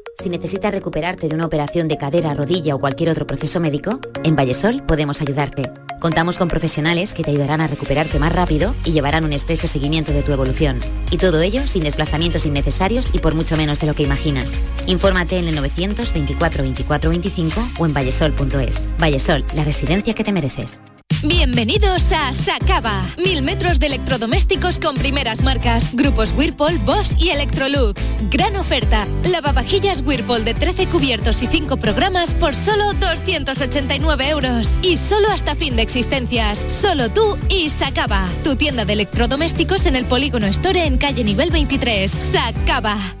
[0.21, 4.35] Si necesitas recuperarte de una operación de cadera, rodilla o cualquier otro proceso médico, en
[4.35, 5.71] Vallesol podemos ayudarte.
[5.99, 10.11] Contamos con profesionales que te ayudarán a recuperarte más rápido y llevarán un estrecho seguimiento
[10.11, 10.79] de tu evolución.
[11.09, 14.53] Y todo ello sin desplazamientos innecesarios y por mucho menos de lo que imaginas.
[14.85, 18.79] Infórmate en el 924 24 25 o en vallesol.es.
[18.99, 20.81] Vallesol, la residencia que te mereces.
[21.23, 23.05] Bienvenidos a Sacaba.
[23.17, 25.93] Mil metros de electrodomésticos con primeras marcas.
[25.93, 28.17] Grupos Whirlpool, Bosch y Electrolux.
[28.31, 29.07] Gran oferta.
[29.23, 34.79] Lavavajillas Whirlpool de 13 cubiertos y 5 programas por solo 289 euros.
[34.81, 36.65] Y solo hasta fin de existencias.
[36.67, 38.27] Solo tú y Sacaba.
[38.43, 42.11] Tu tienda de electrodomésticos en el Polígono Store en calle nivel 23.
[42.11, 43.20] Sacaba.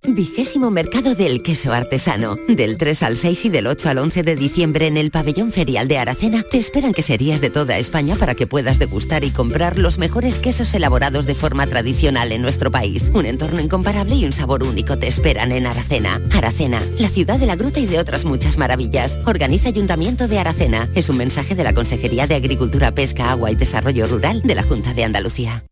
[0.03, 2.35] Vigésimo Mercado del Queso Artesano.
[2.47, 5.87] Del 3 al 6 y del 8 al 11 de diciembre en el pabellón ferial
[5.87, 9.99] de Aracena te esperan queserías de toda España para que puedas degustar y comprar los
[9.99, 13.11] mejores quesos elaborados de forma tradicional en nuestro país.
[13.13, 16.19] Un entorno incomparable y un sabor único te esperan en Aracena.
[16.33, 19.19] Aracena, la ciudad de la gruta y de otras muchas maravillas.
[19.27, 20.89] Organiza Ayuntamiento de Aracena.
[20.95, 24.63] Es un mensaje de la Consejería de Agricultura, Pesca, Agua y Desarrollo Rural de la
[24.63, 25.63] Junta de Andalucía.